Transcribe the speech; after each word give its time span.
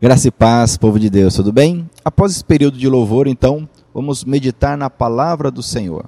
Graça 0.00 0.28
e 0.28 0.30
paz, 0.30 0.76
povo 0.76 0.96
de 0.96 1.10
Deus, 1.10 1.34
tudo 1.34 1.52
bem? 1.52 1.90
Após 2.04 2.30
esse 2.30 2.44
período 2.44 2.78
de 2.78 2.88
louvor, 2.88 3.26
então, 3.26 3.68
vamos 3.92 4.22
meditar 4.22 4.78
na 4.78 4.88
palavra 4.88 5.50
do 5.50 5.60
Senhor. 5.60 6.06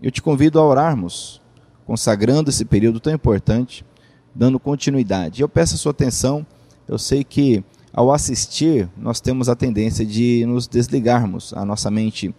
Eu 0.00 0.12
te 0.12 0.22
convido 0.22 0.60
a 0.60 0.64
orarmos, 0.64 1.42
consagrando 1.84 2.50
esse 2.50 2.64
período 2.64 3.00
tão 3.00 3.12
importante, 3.12 3.84
dando 4.32 4.60
continuidade. 4.60 5.42
Eu 5.42 5.48
peço 5.48 5.74
a 5.74 5.76
sua 5.76 5.90
atenção, 5.90 6.46
eu 6.86 6.96
sei 6.96 7.24
que 7.24 7.64
ao 7.92 8.12
assistir, 8.12 8.88
nós 8.96 9.20
temos 9.20 9.48
a 9.48 9.56
tendência 9.56 10.06
de 10.06 10.46
nos 10.46 10.68
desligarmos, 10.68 11.52
a 11.52 11.64
nossa 11.64 11.90
mente 11.90 12.32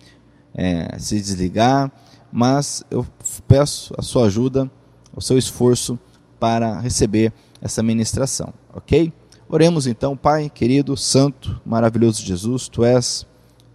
é, 0.55 0.97
se 0.99 1.17
desligar, 1.17 1.91
mas 2.31 2.81
eu 2.89 3.05
peço 3.45 3.93
a 3.97 4.01
sua 4.01 4.27
ajuda, 4.27 4.71
o 5.13 5.19
seu 5.19 5.37
esforço 5.37 5.99
para 6.39 6.79
receber 6.79 7.33
essa 7.61 7.83
ministração, 7.83 8.53
ok? 8.73 9.11
Oremos 9.53 9.85
então, 9.85 10.17
Pai 10.17 10.49
querido, 10.49 10.97
santo, 10.97 11.61
maravilhoso 11.63 12.25
Jesus, 12.25 12.67
Tu 12.67 12.83
és 12.83 13.23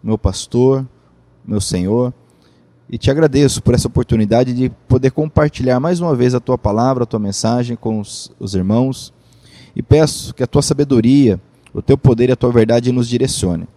meu 0.02 0.18
pastor, 0.18 0.84
meu 1.46 1.60
Senhor, 1.60 2.12
e 2.90 2.98
te 2.98 3.12
agradeço 3.12 3.62
por 3.62 3.74
essa 3.74 3.86
oportunidade 3.86 4.52
de 4.52 4.70
poder 4.88 5.12
compartilhar 5.12 5.78
mais 5.78 6.00
uma 6.00 6.16
vez 6.16 6.34
a 6.34 6.40
Tua 6.40 6.58
palavra, 6.58 7.04
a 7.04 7.06
Tua 7.06 7.20
mensagem 7.20 7.76
com 7.76 8.00
os, 8.00 8.28
os 8.40 8.56
irmãos, 8.56 9.14
e 9.76 9.80
peço 9.80 10.34
que 10.34 10.42
a 10.42 10.48
Tua 10.48 10.62
sabedoria, 10.62 11.40
o 11.72 11.80
Teu 11.80 11.96
poder 11.96 12.28
e 12.28 12.32
a 12.32 12.36
Tua 12.36 12.50
verdade 12.50 12.90
nos 12.90 13.08
direcione, 13.08 13.68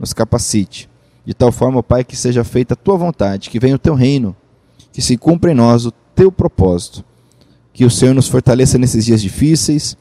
nos 0.00 0.12
capacite, 0.12 0.90
de 1.24 1.32
tal 1.32 1.52
forma, 1.52 1.80
Pai, 1.80 2.02
que 2.02 2.16
seja 2.16 2.42
feita 2.42 2.74
a 2.74 2.76
Tua 2.76 2.96
vontade, 2.96 3.50
que 3.50 3.60
venha 3.60 3.76
o 3.76 3.78
Teu 3.78 3.94
reino, 3.94 4.34
que 4.92 5.00
se 5.00 5.16
cumpra 5.16 5.52
em 5.52 5.54
nós 5.54 5.86
o 5.86 5.92
Teu 6.12 6.32
propósito, 6.32 7.04
que 7.72 7.84
o 7.84 7.90
Senhor 7.90 8.16
nos 8.16 8.26
fortaleça 8.26 8.78
nesses 8.78 9.04
dias 9.04 9.22
difíceis, 9.22 9.96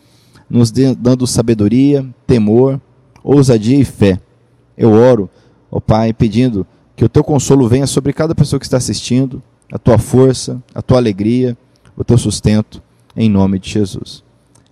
nos 0.50 0.72
dando 0.72 1.26
sabedoria, 1.26 2.06
temor, 2.28 2.80
ousadia 3.24 3.80
e 3.80 3.86
fé. 3.86 4.20
Eu 4.78 4.92
oro, 4.92 5.30
ó 5.72 5.80
Pai, 5.80 6.14
pedindo 6.14 6.66
que 6.96 7.04
o 7.04 7.10
teu 7.10 7.24
consolo 7.24 7.68
venha 7.68 7.88
sobre 7.88 8.14
cada 8.14 8.36
pessoa 8.36 8.60
que 8.60 8.66
está 8.66 8.78
assistindo, 8.78 9.42
a 9.72 9.78
tua 9.78 9.98
força, 9.98 10.62
a 10.74 10.82
tua 10.82 10.98
alegria, 10.98 11.58
o 11.98 12.04
teu 12.04 12.18
sustento, 12.18 12.82
em 13.16 13.30
nome 13.30 13.60
de 13.60 13.70
Jesus. 13.70 14.24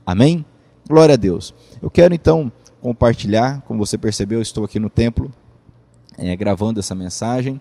Amém? 0.05 0.45
Glória 0.87 1.13
a 1.13 1.17
Deus. 1.17 1.53
Eu 1.81 1.89
quero 1.89 2.13
então 2.13 2.51
compartilhar, 2.81 3.61
como 3.61 3.83
você 3.85 3.97
percebeu, 3.97 4.39
eu 4.39 4.43
estou 4.43 4.63
aqui 4.65 4.79
no 4.79 4.89
templo 4.89 5.31
é, 6.17 6.35
gravando 6.35 6.79
essa 6.79 6.93
mensagem 6.93 7.59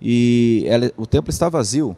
e 0.00 0.64
ela, 0.66 0.90
o 0.96 1.06
templo 1.06 1.30
está 1.30 1.48
vazio 1.48 1.96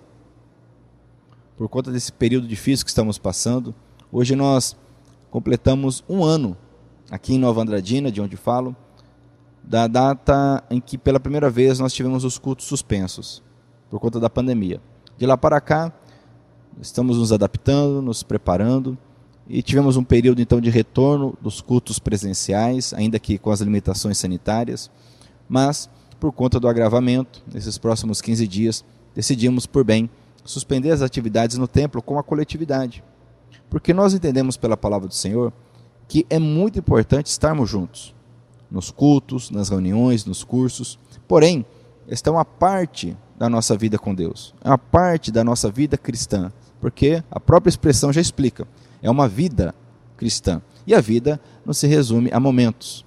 por 1.57 1.69
conta 1.69 1.91
desse 1.91 2.13
período 2.13 2.47
difícil 2.47 2.85
que 2.85 2.91
estamos 2.91 3.19
passando. 3.19 3.75
Hoje 4.13 4.37
nós 4.37 4.77
completamos 5.31 6.05
um 6.09 6.25
ano 6.25 6.57
aqui 7.11 7.35
em 7.35 7.39
Nova 7.39 7.63
Andradina, 7.63 8.11
de 8.11 8.21
onde 8.21 8.37
falo, 8.37 8.75
da 9.63 9.87
data 9.87 10.63
em 10.71 10.81
que 10.81 10.97
pela 10.97 11.19
primeira 11.19 11.51
vez 11.51 11.79
nós 11.79 11.93
tivemos 11.93 12.25
os 12.25 12.39
cultos 12.39 12.67
suspensos 12.67 13.43
por 13.91 13.99
conta 14.01 14.21
da 14.21 14.31
pandemia. 14.31 14.81
De 15.19 15.27
lá 15.27 15.37
para 15.37 15.61
cá, 15.61 15.93
estamos 16.81 17.17
nos 17.17 17.33
adaptando, 17.33 18.03
nos 18.03 18.23
preparando 18.23 18.97
e 19.49 19.63
tivemos 19.63 19.97
um 19.97 20.05
período 20.05 20.41
então 20.41 20.61
de 20.61 20.71
retorno 20.71 21.37
dos 21.41 21.61
cultos 21.61 21.99
presenciais, 21.99 22.93
ainda 22.95 23.19
que 23.19 23.39
com 23.39 23.51
as 23.51 23.61
limitações 23.61 24.19
sanitárias, 24.19 24.91
mas 25.49 25.89
por 26.19 26.33
conta 26.33 26.59
do 26.59 26.69
agravamento, 26.69 27.43
nesses 27.53 27.79
próximos 27.79 28.21
15 28.21 28.47
dias, 28.47 28.85
decidimos 29.15 29.67
por 29.67 29.85
bem 29.85 30.11
suspender 30.45 30.91
as 30.91 31.03
atividades 31.03 31.59
no 31.59 31.69
templo 31.69 32.03
com 32.03 32.19
a 32.19 32.23
coletividade. 32.23 33.03
Porque 33.71 33.93
nós 33.93 34.15
entendemos 34.15 34.57
pela 34.57 34.77
palavra 34.77 35.09
do 35.09 35.15
Senhor 35.15 35.53
que 36.09 36.27
é 36.31 36.39
muito 36.39 36.79
importante 36.79 37.27
estarmos 37.27 37.69
juntos, 37.69 38.15
nos 38.71 38.91
cultos, 38.91 39.51
nas 39.51 39.69
reuniões, 39.69 40.25
nos 40.25 40.45
cursos. 40.45 40.99
Porém, 41.27 41.67
esta 42.09 42.31
é 42.31 42.33
uma 42.33 42.45
parte 42.45 43.17
da 43.37 43.49
nossa 43.49 43.77
vida 43.77 43.99
com 43.99 44.15
Deus, 44.15 44.55
é 44.63 44.69
uma 44.69 44.79
parte 44.79 45.31
da 45.31 45.43
nossa 45.43 45.71
vida 45.71 45.99
cristã, 45.99 46.53
porque 46.81 47.23
a 47.31 47.41
própria 47.41 47.71
expressão 47.71 48.13
já 48.13 48.21
explica, 48.21 48.67
é 49.03 49.11
uma 49.11 49.29
vida 49.29 49.75
cristã. 50.17 50.63
E 50.87 50.95
a 50.95 51.01
vida 51.01 51.41
não 51.65 51.75
se 51.75 51.87
resume 51.87 52.31
a 52.33 52.39
momentos, 52.39 53.05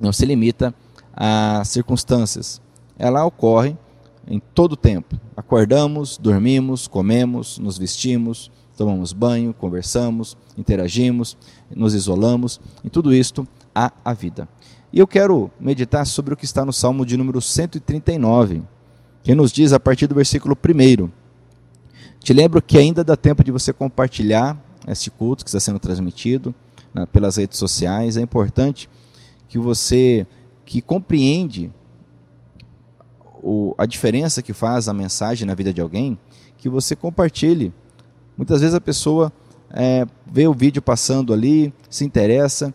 não 0.00 0.12
se 0.12 0.26
limita 0.26 0.74
a 1.14 1.62
circunstâncias. 1.64 2.60
Ela 2.98 3.24
ocorre 3.24 3.76
em 4.26 4.40
todo 4.40 4.72
o 4.72 4.76
tempo. 4.76 5.18
Acordamos, 5.36 6.18
dormimos, 6.18 6.88
comemos, 6.88 7.58
nos 7.58 7.78
vestimos, 7.78 8.50
tomamos 8.78 9.12
banho, 9.12 9.52
conversamos, 9.52 10.36
interagimos, 10.56 11.36
nos 11.74 11.94
isolamos, 11.94 12.60
em 12.84 12.88
tudo 12.88 13.12
isto 13.12 13.46
há 13.74 13.92
a 14.04 14.14
vida. 14.14 14.48
E 14.92 15.00
eu 15.00 15.06
quero 15.06 15.50
meditar 15.58 16.06
sobre 16.06 16.32
o 16.32 16.36
que 16.36 16.44
está 16.44 16.64
no 16.64 16.72
Salmo 16.72 17.04
de 17.04 17.16
número 17.16 17.42
139, 17.42 18.62
que 19.24 19.34
nos 19.34 19.50
diz 19.50 19.72
a 19.72 19.80
partir 19.80 20.06
do 20.06 20.14
versículo 20.14 20.56
1. 20.56 21.10
Te 22.20 22.32
lembro 22.32 22.62
que 22.62 22.78
ainda 22.78 23.02
dá 23.02 23.16
tempo 23.16 23.42
de 23.42 23.50
você 23.50 23.72
compartilhar 23.72 24.56
este 24.86 25.10
culto 25.10 25.44
que 25.44 25.50
está 25.50 25.58
sendo 25.58 25.80
transmitido 25.80 26.54
né, 26.94 27.04
pelas 27.06 27.36
redes 27.36 27.58
sociais. 27.58 28.16
É 28.16 28.20
importante 28.20 28.88
que 29.48 29.58
você 29.58 30.24
que 30.64 30.80
compreende 30.80 31.72
o, 33.42 33.74
a 33.76 33.86
diferença 33.86 34.40
que 34.40 34.52
faz 34.52 34.88
a 34.88 34.94
mensagem 34.94 35.46
na 35.46 35.54
vida 35.54 35.72
de 35.72 35.80
alguém, 35.80 36.16
que 36.56 36.68
você 36.68 36.94
compartilhe 36.94 37.72
Muitas 38.38 38.60
vezes 38.60 38.74
a 38.76 38.80
pessoa 38.80 39.32
é, 39.70 40.06
vê 40.24 40.46
o 40.46 40.54
vídeo 40.54 40.80
passando 40.80 41.32
ali, 41.32 41.74
se 41.90 42.04
interessa 42.04 42.72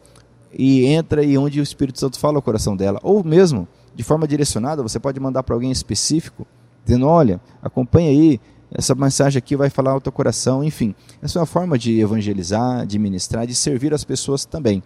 e 0.52 0.86
entra 0.86 1.24
e 1.24 1.38
onde 1.38 1.62
o 1.62 1.64
Espírito 1.64 2.00
Santo 2.00 2.20
fala 2.20 2.38
ao 2.38 2.42
coração 2.42 2.76
dela. 2.76 3.00
Ou 3.02 3.24
mesmo, 3.24 3.66
de 3.96 4.04
forma 4.04 4.28
direcionada, 4.28 4.84
você 4.84 5.00
pode 5.00 5.18
mandar 5.22 5.42
para 5.42 5.56
alguém 5.56 5.72
específico, 5.72 6.46
dizendo: 6.84 7.08
Olha, 7.08 7.40
acompanha 7.62 8.10
aí, 8.10 8.42
essa 8.70 8.94
mensagem 8.94 9.38
aqui 9.40 9.56
vai 9.56 9.70
falar 9.70 9.92
ao 9.92 10.02
teu 10.02 10.12
coração. 10.12 10.66
Enfim, 10.66 10.94
essa 11.22 11.40
é 11.40 11.42
uma 11.42 11.46
forma 11.46 11.80
de 11.80 11.98
evangelizar, 11.98 12.86
de 12.86 13.00
ministrar, 13.00 13.48
de 13.48 13.56
servir 13.56 13.94
as 13.94 14.04
pessoas 14.04 14.44
também. 14.44 14.84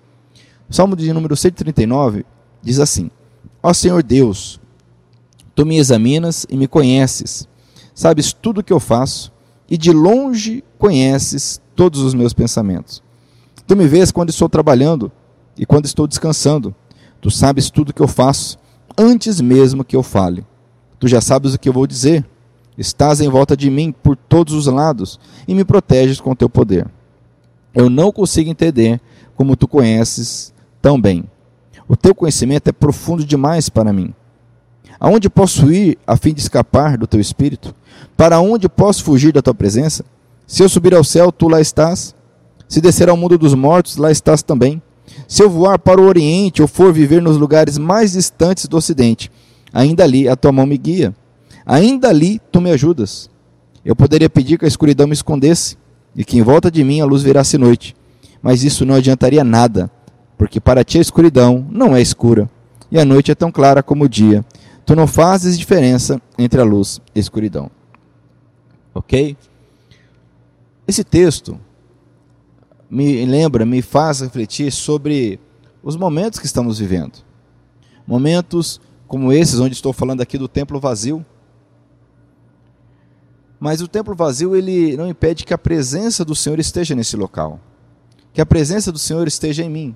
O 0.69 0.73
Salmo 0.73 0.95
de 0.95 1.11
número 1.11 1.35
139 1.35 2.23
diz 2.61 2.79
assim: 2.79 3.09
Ó 3.63 3.73
Senhor 3.73 4.03
Deus, 4.03 4.59
tu 5.55 5.65
me 5.65 5.77
examinas 5.77 6.45
e 6.47 6.55
me 6.55 6.67
conheces, 6.67 7.47
sabes 7.95 8.31
tudo 8.31 8.59
o 8.59 8.63
que 8.63 8.71
eu 8.71 8.79
faço 8.79 9.35
e 9.69 9.77
de 9.77 9.91
longe 9.91 10.63
conheces 10.77 11.61
todos 11.75 12.01
os 12.01 12.13
meus 12.13 12.33
pensamentos. 12.33 13.03
Tu 13.65 13.75
me 13.75 13.87
vês 13.87 14.11
quando 14.11 14.29
estou 14.29 14.47
trabalhando 14.47 15.11
e 15.57 15.65
quando 15.65 15.85
estou 15.85 16.07
descansando. 16.07 16.73
Tu 17.19 17.29
sabes 17.29 17.69
tudo 17.69 17.93
que 17.93 18.01
eu 18.01 18.07
faço, 18.07 18.57
antes 18.97 19.41
mesmo 19.41 19.83
que 19.83 19.95
eu 19.95 20.03
fale. 20.03 20.45
Tu 20.99 21.07
já 21.07 21.21
sabes 21.21 21.53
o 21.53 21.59
que 21.59 21.67
eu 21.67 21.73
vou 21.73 21.85
dizer. 21.85 22.25
Estás 22.77 23.21
em 23.21 23.27
volta 23.27 23.57
de 23.57 23.69
mim 23.69 23.91
por 23.91 24.15
todos 24.15 24.53
os 24.53 24.67
lados 24.67 25.19
e 25.47 25.53
me 25.53 25.65
proteges 25.65 26.21
com 26.21 26.35
teu 26.35 26.49
poder. 26.49 26.87
Eu 27.73 27.89
não 27.89 28.11
consigo 28.11 28.49
entender 28.49 29.01
como 29.35 29.55
tu 29.55 29.67
conheces 29.67 30.53
tão 30.81 30.99
bem. 30.99 31.23
O 31.87 31.95
teu 31.95 32.13
conhecimento 32.13 32.67
é 32.67 32.71
profundo 32.71 33.25
demais 33.25 33.69
para 33.69 33.93
mim. 33.93 34.13
Aonde 34.99 35.29
posso 35.29 35.71
ir 35.71 35.97
a 36.05 36.17
fim 36.17 36.33
de 36.33 36.41
escapar 36.41 36.97
do 36.97 37.07
teu 37.07 37.19
espírito? 37.19 37.73
Para 38.15 38.39
onde 38.39 38.67
posso 38.67 39.03
fugir 39.03 39.31
da 39.31 39.41
tua 39.41 39.53
presença? 39.53 40.03
Se 40.45 40.63
eu 40.63 40.69
subir 40.69 40.93
ao 40.93 41.03
céu, 41.03 41.31
tu 41.31 41.47
lá 41.47 41.61
estás. 41.61 42.15
Se 42.67 42.81
descer 42.81 43.09
ao 43.09 43.17
mundo 43.17 43.37
dos 43.37 43.53
mortos, 43.53 43.97
lá 43.97 44.11
estás 44.11 44.41
também. 44.41 44.81
Se 45.27 45.43
eu 45.43 45.49
voar 45.49 45.77
para 45.77 46.01
o 46.01 46.05
oriente 46.05 46.61
ou 46.61 46.67
for 46.67 46.91
viver 46.91 47.21
nos 47.21 47.37
lugares 47.37 47.77
mais 47.77 48.13
distantes 48.13 48.67
do 48.67 48.77
ocidente, 48.77 49.31
ainda 49.71 50.03
ali 50.03 50.27
a 50.27 50.35
tua 50.35 50.51
mão 50.51 50.65
me 50.65 50.77
guia. 50.77 51.15
Ainda 51.65 52.09
ali 52.09 52.41
tu 52.51 52.59
me 52.59 52.71
ajudas. 52.71 53.29
Eu 53.85 53.95
poderia 53.95 54.29
pedir 54.29 54.57
que 54.57 54.65
a 54.65 54.67
escuridão 54.67 55.07
me 55.07 55.13
escondesse 55.13 55.77
e 56.15 56.25
que 56.25 56.37
em 56.37 56.41
volta 56.41 56.71
de 56.71 56.83
mim 56.83 57.01
a 57.01 57.05
luz 57.05 57.23
virasse 57.23 57.57
noite. 57.57 57.95
Mas 58.41 58.63
isso 58.63 58.85
não 58.85 58.95
adiantaria 58.95 59.43
nada, 59.43 59.89
porque 60.37 60.59
para 60.59 60.83
ti 60.83 60.97
a 60.97 61.01
escuridão 61.01 61.65
não 61.69 61.95
é 61.95 62.01
escura 62.01 62.49
e 62.91 62.99
a 62.99 63.05
noite 63.05 63.31
é 63.31 63.35
tão 63.35 63.51
clara 63.51 63.83
como 63.83 64.05
o 64.05 64.09
dia. 64.09 64.45
Tu 64.87 64.95
não 64.95 65.05
fazes 65.05 65.59
diferença 65.59 66.21
entre 66.39 66.61
a 66.61 66.63
luz 66.63 67.01
e 67.13 67.19
a 67.19 67.21
escuridão. 67.21 67.69
Ok? 68.95 69.35
Esse 70.87 71.03
texto 71.03 71.59
me 72.89 73.25
lembra, 73.25 73.65
me 73.65 73.81
faz 73.81 74.21
refletir 74.21 74.71
sobre 74.71 75.41
os 75.83 75.97
momentos 75.97 76.39
que 76.39 76.45
estamos 76.45 76.79
vivendo. 76.79 77.17
Momentos 78.07 78.79
como 79.09 79.33
esses, 79.33 79.59
onde 79.59 79.75
estou 79.75 79.91
falando 79.91 80.21
aqui 80.21 80.37
do 80.37 80.47
templo 80.47 80.79
vazio. 80.79 81.25
Mas 83.59 83.81
o 83.81 83.89
templo 83.89 84.15
vazio 84.15 84.55
ele 84.55 84.95
não 84.95 85.09
impede 85.09 85.43
que 85.43 85.53
a 85.53 85.57
presença 85.57 86.23
do 86.23 86.33
Senhor 86.33 86.59
esteja 86.59 86.95
nesse 86.95 87.17
local. 87.17 87.59
Que 88.31 88.39
a 88.39 88.45
presença 88.45 88.89
do 88.89 88.99
Senhor 88.99 89.27
esteja 89.27 89.65
em 89.65 89.69
mim, 89.69 89.93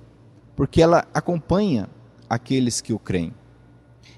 porque 0.53 0.81
ela 0.81 1.07
acompanha 1.13 1.87
aqueles 2.29 2.81
que 2.81 2.91
o 2.91 2.99
creem. 2.99 3.33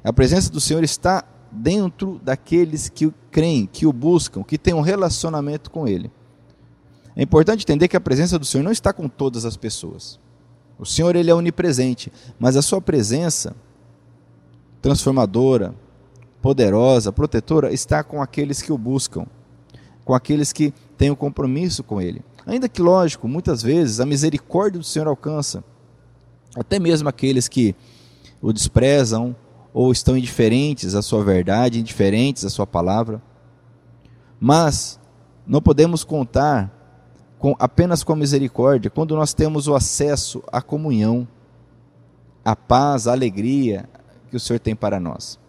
A 0.04 0.12
presença 0.12 0.52
do 0.52 0.60
Senhor 0.60 0.84
está 0.84 1.24
dentro 1.52 2.20
daqueles 2.24 2.90
que 2.90 3.14
creem, 3.32 3.66
que 3.66 3.86
o 3.86 3.94
buscam, 3.94 4.44
que 4.44 4.58
têm 4.58 4.74
um 4.74 4.82
relacionamento 4.82 5.72
com 5.72 5.88
Ele. 5.88 6.12
É 7.16 7.22
importante 7.22 7.64
entender 7.64 7.88
que 7.88 7.98
a 7.98 8.02
presença 8.02 8.40
do 8.40 8.46
Senhor 8.46 8.64
não 8.64 8.72
está 8.72 8.92
com 8.92 9.08
todas 9.08 9.46
as 9.46 9.56
pessoas. 9.56 10.20
O 10.80 10.86
Senhor 10.86 11.16
ele 11.16 11.30
é 11.30 11.34
onipresente, 11.34 12.12
mas 12.40 12.58
a 12.58 12.62
sua 12.62 12.82
presença 12.82 13.56
transformadora, 14.82 15.76
poderosa, 16.42 17.12
protetora 17.12 17.72
está 17.72 18.04
com 18.04 18.22
aqueles 18.22 18.62
que 18.62 18.74
o 18.74 18.78
buscam, 18.78 19.26
com 20.04 20.14
aqueles 20.14 20.52
que 20.52 20.74
têm 20.98 21.10
o 21.10 21.14
um 21.14 21.16
compromisso 21.16 21.84
com 21.84 22.02
ele. 22.02 22.22
Ainda 22.46 22.68
que 22.68 22.82
lógico, 22.82 23.28
muitas 23.28 23.62
vezes 23.62 24.00
a 24.00 24.06
misericórdia 24.06 24.80
do 24.80 24.86
Senhor 24.86 25.08
alcança 25.08 25.64
até 26.56 26.80
mesmo 26.80 27.08
aqueles 27.08 27.48
que 27.48 27.76
o 28.42 28.52
desprezam 28.52 29.36
ou 29.74 29.92
estão 29.92 30.16
indiferentes 30.16 30.94
à 30.94 31.02
sua 31.02 31.24
verdade, 31.24 31.80
indiferentes 31.80 32.46
à 32.46 32.50
sua 32.50 32.68
palavra. 32.68 33.22
Mas 34.40 35.00
não 35.48 35.62
podemos 35.62 36.04
contar 36.04 36.72
com, 37.40 37.56
apenas 37.58 38.04
com 38.04 38.14
a 38.14 38.16
misericórdia 38.16 38.92
quando 38.92 39.16
nós 39.16 39.34
temos 39.34 39.68
o 39.68 39.74
acesso 39.74 40.44
à 40.52 40.62
comunhão, 40.62 41.28
à 42.46 42.56
paz, 42.56 43.08
à 43.08 43.14
alegria 43.14 43.90
que 44.30 44.38
o 44.38 44.40
Senhor 44.40 44.60
tem 44.60 44.76
para 44.76 45.00
nós. 45.00 45.40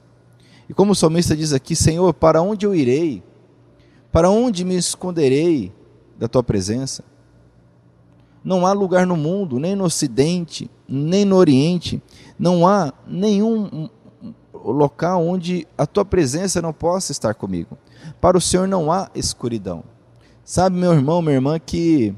E 0.69 0.73
como 0.73 0.93
o 0.93 0.95
salmista 0.95 1.37
diz 1.37 1.53
aqui, 1.53 1.77
Senhor, 1.77 2.15
para 2.15 2.41
onde 2.41 2.65
eu 2.65 2.75
irei? 2.75 3.23
Para 4.11 4.31
onde 4.31 4.65
me 4.65 4.77
esconderei 4.77 5.73
da 6.19 6.29
tua 6.29 6.43
presença? 6.43 7.05
Não 8.43 8.67
há 8.67 8.73
lugar 8.73 9.07
no 9.07 9.17
mundo, 9.17 9.59
nem 9.59 9.75
no 9.75 9.85
ocidente, 9.85 10.71
nem 10.89 11.25
no 11.25 11.37
oriente, 11.37 12.03
não 12.39 12.67
há 12.67 12.93
nenhum 13.07 13.89
local 14.73 15.27
onde 15.27 15.67
a 15.77 15.87
tua 15.87 16.05
presença 16.05 16.63
não 16.63 16.73
possa 16.73 17.13
estar 17.13 17.35
comigo. 17.35 17.77
Para 18.21 18.39
o 18.39 18.41
Senhor 18.41 18.67
não 18.67 18.91
há 18.91 19.11
escuridão. 19.15 19.85
Sabe, 20.45 20.77
meu 20.77 20.93
irmão, 20.93 21.23
minha 21.23 21.35
irmã, 21.35 21.59
que 21.59 22.15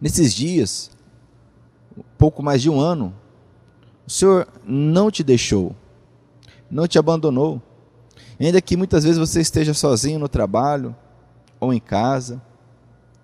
nesses 0.00 0.32
dias, 0.32 0.90
pouco 2.16 2.42
mais 2.42 2.62
de 2.62 2.70
um 2.70 2.80
ano, 2.80 3.14
o 4.06 4.10
Senhor 4.10 4.46
não 4.64 5.10
te 5.10 5.22
deixou, 5.22 5.74
não 6.70 6.86
te 6.86 6.98
abandonou. 6.98 7.60
Ainda 8.40 8.60
que 8.60 8.76
muitas 8.76 9.04
vezes 9.04 9.18
você 9.18 9.40
esteja 9.40 9.74
sozinho 9.74 10.18
no 10.18 10.28
trabalho 10.28 10.94
ou 11.58 11.72
em 11.72 11.80
casa, 11.80 12.40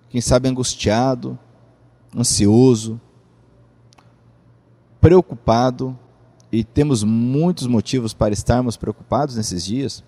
quem 0.09 0.19
sabe 0.19 0.49
angustiado, 0.49 1.39
ansioso, 2.15 2.99
preocupado, 4.99 5.97
e 6.55 6.63
temos 6.63 7.03
muitos 7.03 7.67
motivos 7.67 8.13
para 8.13 8.33
estarmos 8.33 8.77
preocupados 8.77 9.35
nesses 9.35 9.65
dias 9.65 10.03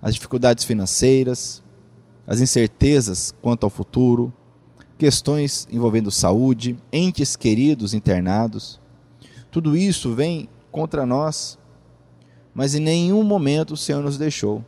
as 0.00 0.14
dificuldades 0.14 0.64
financeiras, 0.64 1.62
as 2.26 2.40
incertezas 2.40 3.34
quanto 3.42 3.64
ao 3.64 3.70
futuro, 3.70 4.32
questões 4.96 5.68
envolvendo 5.70 6.10
saúde, 6.10 6.78
entes 6.90 7.36
queridos 7.36 7.92
internados. 7.92 8.80
Tudo 9.50 9.76
isso 9.76 10.14
vem 10.14 10.48
contra 10.72 11.04
nós, 11.04 11.58
mas 12.54 12.74
em 12.74 12.80
nenhum 12.80 13.22
momento 13.22 13.74
o 13.74 13.76
Senhor 13.76 14.02
nos 14.02 14.16
deixou. 14.16 14.64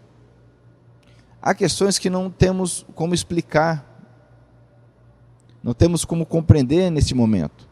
Há 1.40 1.54
questões 1.54 1.98
que 1.98 2.10
não 2.10 2.30
temos 2.30 2.84
como 2.94 3.14
explicar, 3.14 3.88
não 5.62 5.72
temos 5.72 6.04
como 6.04 6.26
compreender 6.26 6.90
neste 6.90 7.14
momento. 7.14 7.66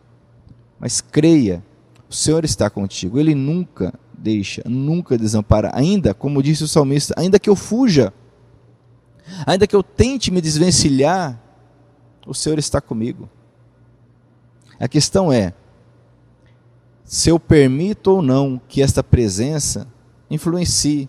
Mas 0.79 1.03
creia, 1.03 1.63
o 2.11 2.15
Senhor 2.15 2.45
está 2.45 2.69
contigo. 2.69 3.21
Ele 3.21 3.37
nunca 3.37 3.95
deixa, 4.13 4.63
nunca 4.67 5.17
desampara. 5.17 5.71
Ainda, 5.73 6.13
como 6.13 6.43
disse 6.43 6.65
o 6.65 6.69
salmista, 6.69 7.15
ainda 7.17 7.39
que 7.39 7.49
eu 7.49 7.55
fuja, 7.55 8.13
ainda 9.47 9.65
que 9.65 9.77
eu 9.77 9.83
tente 9.83 10.33
me 10.33 10.41
desvencilhar, 10.41 11.41
o 12.27 12.35
Senhor 12.35 12.59
está 12.59 12.81
comigo. 12.81 13.31
A 14.81 14.89
questão 14.89 15.33
é 15.33 15.55
se 17.05 17.31
eu 17.31 17.39
permito 17.39 18.11
ou 18.11 18.23
não 18.23 18.61
que 18.69 18.83
esta 18.83 19.03
presença 19.03 19.87
influencie, 20.29 21.09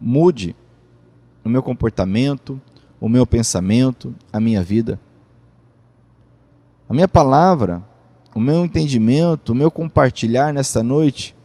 mude 0.00 0.54
o 1.44 1.48
meu 1.48 1.62
comportamento, 1.62 2.60
o 3.00 3.08
meu 3.08 3.26
pensamento, 3.26 4.14
a 4.32 4.38
minha 4.38 4.62
vida. 4.62 5.00
A 6.88 6.94
minha 6.94 7.08
palavra, 7.08 7.82
o 8.34 8.40
meu 8.40 8.64
entendimento, 8.64 9.52
o 9.52 9.54
meu 9.54 9.70
compartilhar 9.70 10.52
nesta 10.52 10.82
noite, 10.82 11.36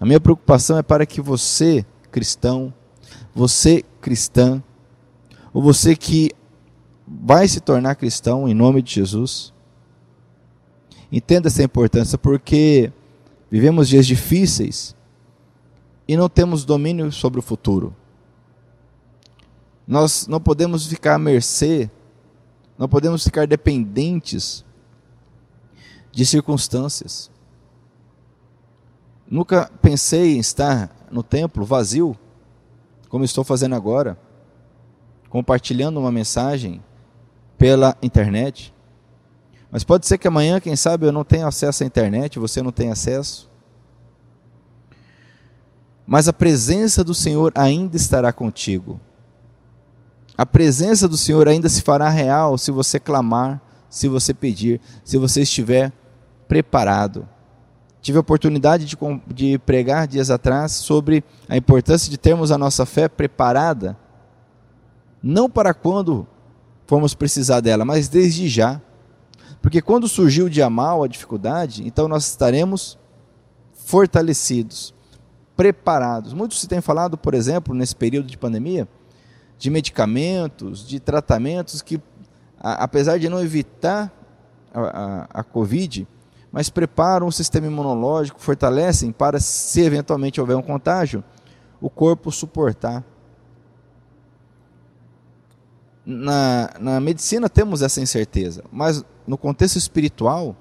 a 0.00 0.04
minha 0.04 0.20
preocupação 0.20 0.76
é 0.78 0.82
para 0.82 1.06
que 1.06 1.20
você, 1.20 1.84
cristão, 2.10 2.72
você 3.34 3.84
cristã, 4.00 4.62
ou 5.52 5.62
você 5.62 5.96
que 5.96 6.30
vai 7.06 7.46
se 7.46 7.60
tornar 7.60 7.94
cristão 7.94 8.48
em 8.48 8.54
nome 8.54 8.82
de 8.82 8.92
Jesus, 8.92 9.54
entenda 11.10 11.48
essa 11.48 11.62
importância, 11.62 12.18
porque 12.18 12.92
vivemos 13.50 13.88
dias 13.88 14.06
difíceis 14.06 14.94
e 16.08 16.16
não 16.16 16.28
temos 16.28 16.64
domínio 16.64 17.10
sobre 17.12 17.38
o 17.38 17.42
futuro. 17.42 17.94
Nós 19.86 20.26
não 20.26 20.40
podemos 20.40 20.86
ficar 20.86 21.14
à 21.14 21.18
mercê, 21.18 21.88
não 22.76 22.88
podemos 22.88 23.22
ficar 23.22 23.46
dependentes 23.46 24.65
de 26.16 26.24
circunstâncias. 26.24 27.30
Nunca 29.28 29.70
pensei 29.82 30.36
em 30.36 30.38
estar 30.38 30.90
no 31.10 31.22
templo 31.22 31.62
vazio, 31.62 32.16
como 33.10 33.22
estou 33.22 33.44
fazendo 33.44 33.74
agora, 33.74 34.18
compartilhando 35.28 36.00
uma 36.00 36.10
mensagem 36.10 36.82
pela 37.58 37.94
internet. 38.00 38.72
Mas 39.70 39.84
pode 39.84 40.06
ser 40.06 40.16
que 40.16 40.26
amanhã, 40.26 40.58
quem 40.58 40.74
sabe, 40.74 41.04
eu 41.04 41.12
não 41.12 41.22
tenha 41.22 41.46
acesso 41.46 41.84
à 41.84 41.86
internet, 41.86 42.38
você 42.38 42.62
não 42.62 42.72
tenha 42.72 42.94
acesso. 42.94 43.50
Mas 46.06 46.28
a 46.28 46.32
presença 46.32 47.04
do 47.04 47.12
Senhor 47.12 47.52
ainda 47.54 47.94
estará 47.94 48.32
contigo. 48.32 48.98
A 50.34 50.46
presença 50.46 51.06
do 51.06 51.18
Senhor 51.18 51.46
ainda 51.46 51.68
se 51.68 51.82
fará 51.82 52.08
real 52.08 52.56
se 52.56 52.70
você 52.70 52.98
clamar, 52.98 53.60
se 53.90 54.08
você 54.08 54.32
pedir, 54.32 54.80
se 55.04 55.18
você 55.18 55.42
estiver 55.42 55.92
preparado. 56.48 57.28
Tive 58.00 58.18
a 58.18 58.20
oportunidade 58.20 58.84
de, 58.84 58.96
de 59.34 59.58
pregar 59.58 60.06
dias 60.06 60.30
atrás 60.30 60.72
sobre 60.72 61.24
a 61.48 61.56
importância 61.56 62.10
de 62.10 62.16
termos 62.16 62.52
a 62.52 62.58
nossa 62.58 62.86
fé 62.86 63.08
preparada, 63.08 63.96
não 65.22 65.50
para 65.50 65.74
quando 65.74 66.26
formos 66.86 67.14
precisar 67.14 67.60
dela, 67.60 67.84
mas 67.84 68.08
desde 68.08 68.48
já. 68.48 68.80
Porque 69.60 69.82
quando 69.82 70.06
surgiu 70.06 70.46
o 70.46 70.50
dia 70.50 70.70
mal, 70.70 71.02
a 71.02 71.08
dificuldade, 71.08 71.84
então 71.84 72.06
nós 72.06 72.28
estaremos 72.28 72.96
fortalecidos, 73.74 74.94
preparados. 75.56 76.32
Muito 76.32 76.54
se 76.54 76.68
tem 76.68 76.80
falado, 76.80 77.18
por 77.18 77.34
exemplo, 77.34 77.74
nesse 77.74 77.96
período 77.96 78.28
de 78.28 78.38
pandemia, 78.38 78.86
de 79.58 79.70
medicamentos, 79.70 80.86
de 80.86 81.00
tratamentos 81.00 81.82
que, 81.82 82.00
a, 82.60 82.84
apesar 82.84 83.18
de 83.18 83.28
não 83.28 83.40
evitar 83.40 84.12
a, 84.72 84.80
a, 84.80 85.40
a 85.40 85.42
Covid, 85.42 86.06
mas 86.50 86.70
preparam 86.70 87.26
o 87.26 87.32
sistema 87.32 87.66
imunológico, 87.66 88.40
fortalecem 88.40 89.12
para, 89.12 89.38
se 89.40 89.80
eventualmente 89.80 90.40
houver 90.40 90.56
um 90.56 90.62
contágio, 90.62 91.22
o 91.80 91.90
corpo 91.90 92.30
suportar. 92.30 93.04
Na, 96.04 96.70
na 96.78 97.00
medicina 97.00 97.48
temos 97.48 97.82
essa 97.82 98.00
incerteza, 98.00 98.64
mas 98.70 99.04
no 99.26 99.36
contexto 99.36 99.76
espiritual, 99.76 100.56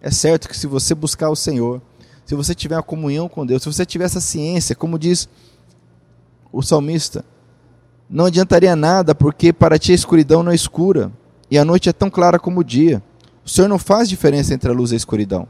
é 0.00 0.10
certo 0.10 0.48
que 0.48 0.56
se 0.56 0.66
você 0.66 0.94
buscar 0.94 1.30
o 1.30 1.36
Senhor, 1.36 1.80
se 2.24 2.34
você 2.34 2.54
tiver 2.54 2.76
a 2.76 2.82
comunhão 2.82 3.28
com 3.28 3.46
Deus, 3.46 3.62
se 3.62 3.72
você 3.72 3.86
tiver 3.86 4.04
essa 4.04 4.20
ciência, 4.20 4.74
como 4.74 4.98
diz 4.98 5.28
o 6.52 6.62
salmista, 6.62 7.24
não 8.08 8.26
adiantaria 8.26 8.74
nada, 8.74 9.14
porque 9.14 9.52
para 9.52 9.78
ti 9.78 9.92
a 9.92 9.94
escuridão 9.94 10.42
não 10.42 10.50
é 10.50 10.54
escura, 10.54 11.12
e 11.50 11.56
a 11.56 11.64
noite 11.64 11.88
é 11.88 11.92
tão 11.92 12.10
clara 12.10 12.38
como 12.38 12.60
o 12.60 12.64
dia. 12.64 13.02
O 13.44 13.48
Senhor 13.48 13.68
não 13.68 13.78
faz 13.78 14.08
diferença 14.08 14.54
entre 14.54 14.70
a 14.70 14.74
luz 14.74 14.90
e 14.90 14.94
a 14.94 14.96
escuridão. 14.96 15.48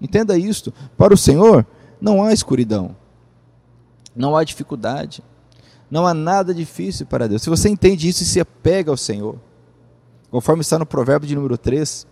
Entenda 0.00 0.38
isto. 0.38 0.72
Para 0.96 1.12
o 1.12 1.18
Senhor, 1.18 1.66
não 2.00 2.22
há 2.22 2.32
escuridão. 2.32 2.96
Não 4.14 4.36
há 4.36 4.44
dificuldade. 4.44 5.22
Não 5.90 6.06
há 6.06 6.14
nada 6.14 6.54
difícil 6.54 7.06
para 7.06 7.28
Deus. 7.28 7.42
Se 7.42 7.50
você 7.50 7.68
entende 7.68 8.08
isso 8.08 8.22
e 8.22 8.26
se 8.26 8.40
apega 8.40 8.90
ao 8.90 8.96
Senhor, 8.96 9.36
conforme 10.30 10.62
está 10.62 10.78
no 10.78 10.86
provérbio 10.86 11.28
de 11.28 11.34
número 11.34 11.58
3, 11.58 12.06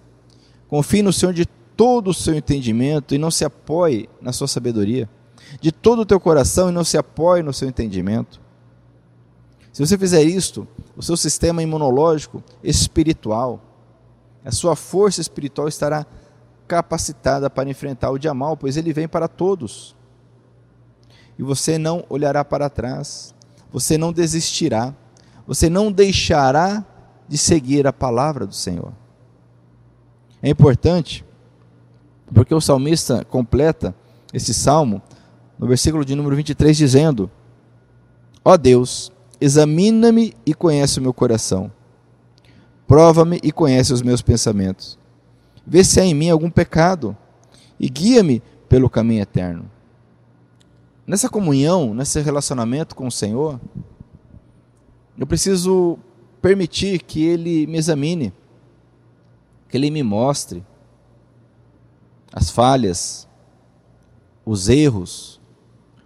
confie 0.66 1.02
no 1.02 1.12
Senhor 1.12 1.32
de 1.32 1.46
todo 1.76 2.10
o 2.10 2.14
seu 2.14 2.34
entendimento 2.34 3.14
e 3.14 3.18
não 3.18 3.30
se 3.30 3.44
apoie 3.44 4.08
na 4.20 4.32
sua 4.32 4.48
sabedoria. 4.48 5.08
De 5.60 5.70
todo 5.70 6.02
o 6.02 6.06
teu 6.06 6.18
coração 6.18 6.68
e 6.68 6.72
não 6.72 6.84
se 6.84 6.98
apoie 6.98 7.42
no 7.42 7.52
seu 7.52 7.68
entendimento. 7.68 8.40
Se 9.72 9.86
você 9.86 9.96
fizer 9.96 10.24
isto, 10.24 10.66
o 10.96 11.02
seu 11.02 11.16
sistema 11.16 11.62
imunológico 11.62 12.42
espiritual, 12.64 13.62
a 14.44 14.50
sua 14.50 14.76
força 14.76 15.20
espiritual 15.20 15.68
estará 15.68 16.06
capacitada 16.66 17.48
para 17.48 17.68
enfrentar 17.68 18.10
o 18.10 18.18
dia 18.18 18.34
mal, 18.34 18.56
pois 18.56 18.76
ele 18.76 18.92
vem 18.92 19.08
para 19.08 19.26
todos. 19.26 19.96
E 21.38 21.42
você 21.42 21.78
não 21.78 22.04
olhará 22.08 22.44
para 22.44 22.68
trás, 22.68 23.34
você 23.72 23.96
não 23.96 24.12
desistirá, 24.12 24.94
você 25.46 25.70
não 25.70 25.90
deixará 25.90 26.84
de 27.28 27.38
seguir 27.38 27.86
a 27.86 27.92
palavra 27.92 28.46
do 28.46 28.54
Senhor. 28.54 28.92
É 30.42 30.48
importante 30.48 31.24
porque 32.32 32.54
o 32.54 32.60
salmista 32.60 33.24
completa 33.24 33.94
esse 34.32 34.52
salmo 34.52 35.00
no 35.58 35.66
versículo 35.66 36.04
de 36.04 36.14
número 36.14 36.36
23 36.36 36.76
dizendo: 36.76 37.30
Ó 38.44 38.56
Deus, 38.56 39.10
examina-me 39.40 40.34
e 40.44 40.54
conhece 40.54 40.98
o 40.98 41.02
meu 41.02 41.12
coração. 41.12 41.70
Prova-me 42.88 43.38
e 43.42 43.52
conhece 43.52 43.92
os 43.92 44.00
meus 44.00 44.22
pensamentos. 44.22 44.98
Vê 45.64 45.84
se 45.84 46.00
há 46.00 46.04
em 46.04 46.14
mim 46.14 46.30
algum 46.30 46.50
pecado 46.50 47.14
e 47.78 47.86
guia-me 47.86 48.42
pelo 48.66 48.88
caminho 48.88 49.20
eterno. 49.20 49.70
Nessa 51.06 51.28
comunhão, 51.28 51.92
nesse 51.92 52.18
relacionamento 52.20 52.96
com 52.96 53.06
o 53.06 53.12
Senhor, 53.12 53.60
eu 55.18 55.26
preciso 55.26 55.98
permitir 56.40 57.02
que 57.02 57.22
Ele 57.22 57.66
me 57.66 57.76
examine, 57.76 58.32
que 59.68 59.76
Ele 59.76 59.90
me 59.90 60.02
mostre 60.02 60.64
as 62.32 62.50
falhas, 62.50 63.28
os 64.46 64.70
erros, 64.70 65.38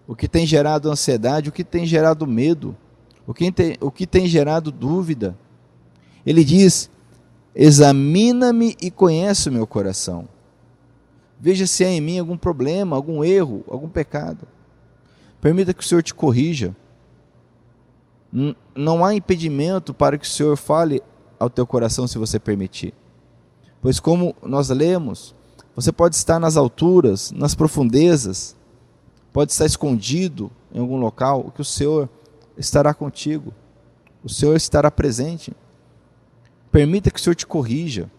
o 0.05 0.17
que 0.17 0.27
tem 0.27 0.45
gerado 0.45 0.91
ansiedade, 0.91 1.49
o 1.49 1.53
que 1.53 1.63
tem 1.63 1.87
gerado 1.87 2.27
medo, 2.27 2.77
o 3.25 3.33
que 3.33 3.53
tem, 3.53 3.77
o 3.81 3.89
que 3.89 4.05
tem 4.05 4.27
gerado 4.27 4.73
dúvida. 4.73 5.37
Ele 6.25 6.45
diz: 6.45 6.91
examina-me 7.55 8.77
e 8.81 8.91
conhece 8.91 9.49
o 9.49 9.53
meu 9.53 9.67
coração. 9.67 10.29
Veja 11.41 11.67
se 11.67 11.85
há 11.85 11.89
em 11.89 12.01
mim 12.01 12.19
algum 12.19 12.37
problema, 12.37 12.95
algum 12.95 13.25
erro, 13.25 13.65
algum 13.69 13.89
pecado. 13.89 14.47
Permita 15.41 15.75
que 15.75 15.83
o 15.83 15.87
Senhor 15.87 16.03
te 16.03 16.15
corrija. 16.15 16.75
Não 18.75 19.05
há 19.05 19.15
impedimento 19.15 19.93
para 19.93 20.17
que 20.17 20.25
o 20.25 20.31
Senhor 20.31 20.57
fale 20.57 21.03
ao 21.39 21.51
teu 21.51 21.67
coração 21.67 22.07
se 22.07 22.17
você 22.17 22.39
permitir. 22.39 22.95
Pois, 23.81 23.99
como 23.99 24.37
nós 24.41 24.69
lemos, 24.69 25.35
você 25.75 25.91
pode 25.91 26.15
estar 26.15 26.39
nas 26.39 26.57
alturas, 26.57 27.33
nas 27.33 27.55
profundezas, 27.55 28.55
pode 29.33 29.51
estar 29.51 29.67
escondido 29.67 30.51
em 30.73 30.79
algum 30.79 30.97
local, 30.97 31.51
que 31.53 31.61
o 31.61 31.65
Senhor 31.65 32.09
estará 32.57 32.95
contigo. 32.95 33.53
O 34.23 34.29
Senhor 34.29 34.55
estará 34.55 34.91
presente. 34.91 35.53
Permita 36.73 37.11
que 37.11 37.21
o 37.21 37.23
Senhor 37.23 37.35
te 37.35 37.47
corrija. 37.47 38.11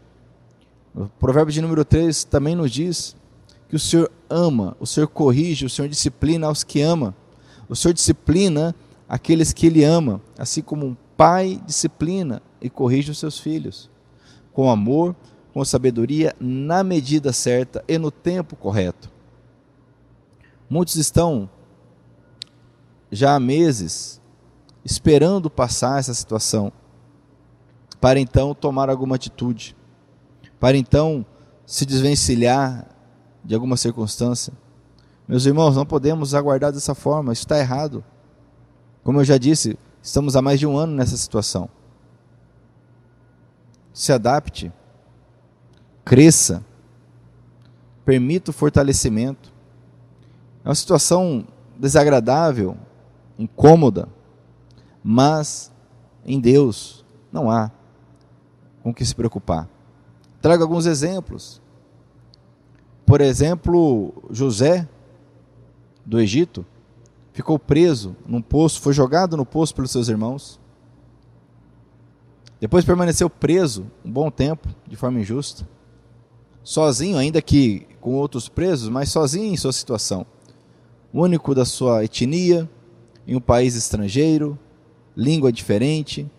O 0.95 1.07
provérbio 1.19 1.51
de 1.51 1.59
número 1.59 1.83
3 1.83 2.23
também 2.23 2.55
nos 2.55 2.71
diz 2.71 3.15
que 3.67 3.75
o 3.75 3.79
Senhor 3.79 4.11
ama, 4.29 4.77
o 4.79 4.85
Senhor 4.85 5.07
corrige, 5.07 5.65
o 5.65 5.69
Senhor 5.69 5.89
disciplina 5.89 6.45
aos 6.45 6.63
que 6.63 6.79
ama. 6.79 7.15
O 7.67 7.75
Senhor 7.75 7.93
disciplina 7.93 8.75
aqueles 9.09 9.51
que 9.51 9.65
Ele 9.65 9.83
ama, 9.83 10.21
assim 10.37 10.61
como 10.61 10.85
um 10.85 10.95
pai 11.17 11.59
disciplina 11.65 12.41
e 12.61 12.69
corrige 12.69 13.09
os 13.09 13.17
seus 13.17 13.39
filhos, 13.39 13.89
com 14.53 14.69
amor, 14.69 15.15
com 15.51 15.65
sabedoria, 15.65 16.35
na 16.39 16.83
medida 16.83 17.33
certa 17.33 17.83
e 17.87 17.97
no 17.97 18.11
tempo 18.11 18.55
correto. 18.55 19.11
Muitos 20.69 20.95
estão 20.95 21.49
já 23.11 23.35
há 23.35 23.39
meses 23.39 24.21
esperando 24.85 25.49
passar 25.49 25.99
essa 25.99 26.13
situação, 26.13 26.71
para 28.03 28.19
então 28.19 28.53
tomar 28.53 28.89
alguma 28.89 29.15
atitude 29.15 29.77
para 30.59 30.75
então 30.75 31.25
se 31.65 31.85
desvencilhar 31.85 32.85
de 33.43 33.55
alguma 33.55 33.77
circunstância. 33.77 34.51
Meus 35.25 35.45
irmãos, 35.45 35.75
não 35.75 35.85
podemos 35.85 36.35
aguardar 36.35 36.73
dessa 36.73 36.93
forma, 36.93 37.31
isso 37.31 37.43
está 37.43 37.57
errado. 37.57 38.03
Como 39.05 39.21
eu 39.21 39.23
já 39.23 39.37
disse, 39.37 39.77
estamos 40.01 40.35
há 40.35 40.41
mais 40.41 40.59
de 40.59 40.67
um 40.67 40.77
ano 40.77 40.93
nessa 40.95 41.15
situação. 41.15 41.69
Se 43.93 44.11
adapte, 44.11 44.69
cresça, 46.03 46.61
permita 48.03 48.51
o 48.51 48.53
fortalecimento. 48.53 49.53
É 50.63 50.67
uma 50.69 50.75
situação 50.75 51.45
desagradável, 51.77 52.77
incômoda, 53.39 54.09
mas 55.01 55.71
em 56.25 56.39
Deus 56.39 57.05
não 57.31 57.49
há 57.49 57.71
com 58.83 58.93
que 58.93 59.05
se 59.05 59.15
preocupar. 59.15 59.67
Trago 60.41 60.61
alguns 60.61 60.85
exemplos. 60.85 61.61
Por 63.05 63.21
exemplo, 63.21 64.13
José, 64.29 64.87
do 66.05 66.19
Egito, 66.19 66.65
ficou 67.31 67.57
preso 67.57 68.15
num 68.25 68.41
poço, 68.41 68.81
foi 68.81 68.93
jogado 68.93 69.37
no 69.37 69.45
poço 69.45 69.73
pelos 69.73 69.91
seus 69.91 70.09
irmãos. 70.09 70.59
Depois 72.59 72.85
permaneceu 72.85 73.29
preso 73.29 73.87
um 74.05 74.11
bom 74.11 74.29
tempo, 74.29 74.69
de 74.87 74.95
forma 74.95 75.19
injusta. 75.19 75.67
Sozinho, 76.63 77.17
ainda 77.17 77.41
que 77.41 77.87
com 77.99 78.15
outros 78.15 78.47
presos, 78.47 78.89
mas 78.89 79.09
sozinho 79.09 79.53
em 79.53 79.57
sua 79.57 79.73
situação. 79.73 80.25
Único 81.13 81.55
da 81.55 81.65
sua 81.65 82.03
etnia, 82.03 82.69
em 83.27 83.35
um 83.35 83.41
país 83.41 83.75
estrangeiro, 83.75 84.57
língua 85.15 85.51
diferente, 85.51 86.29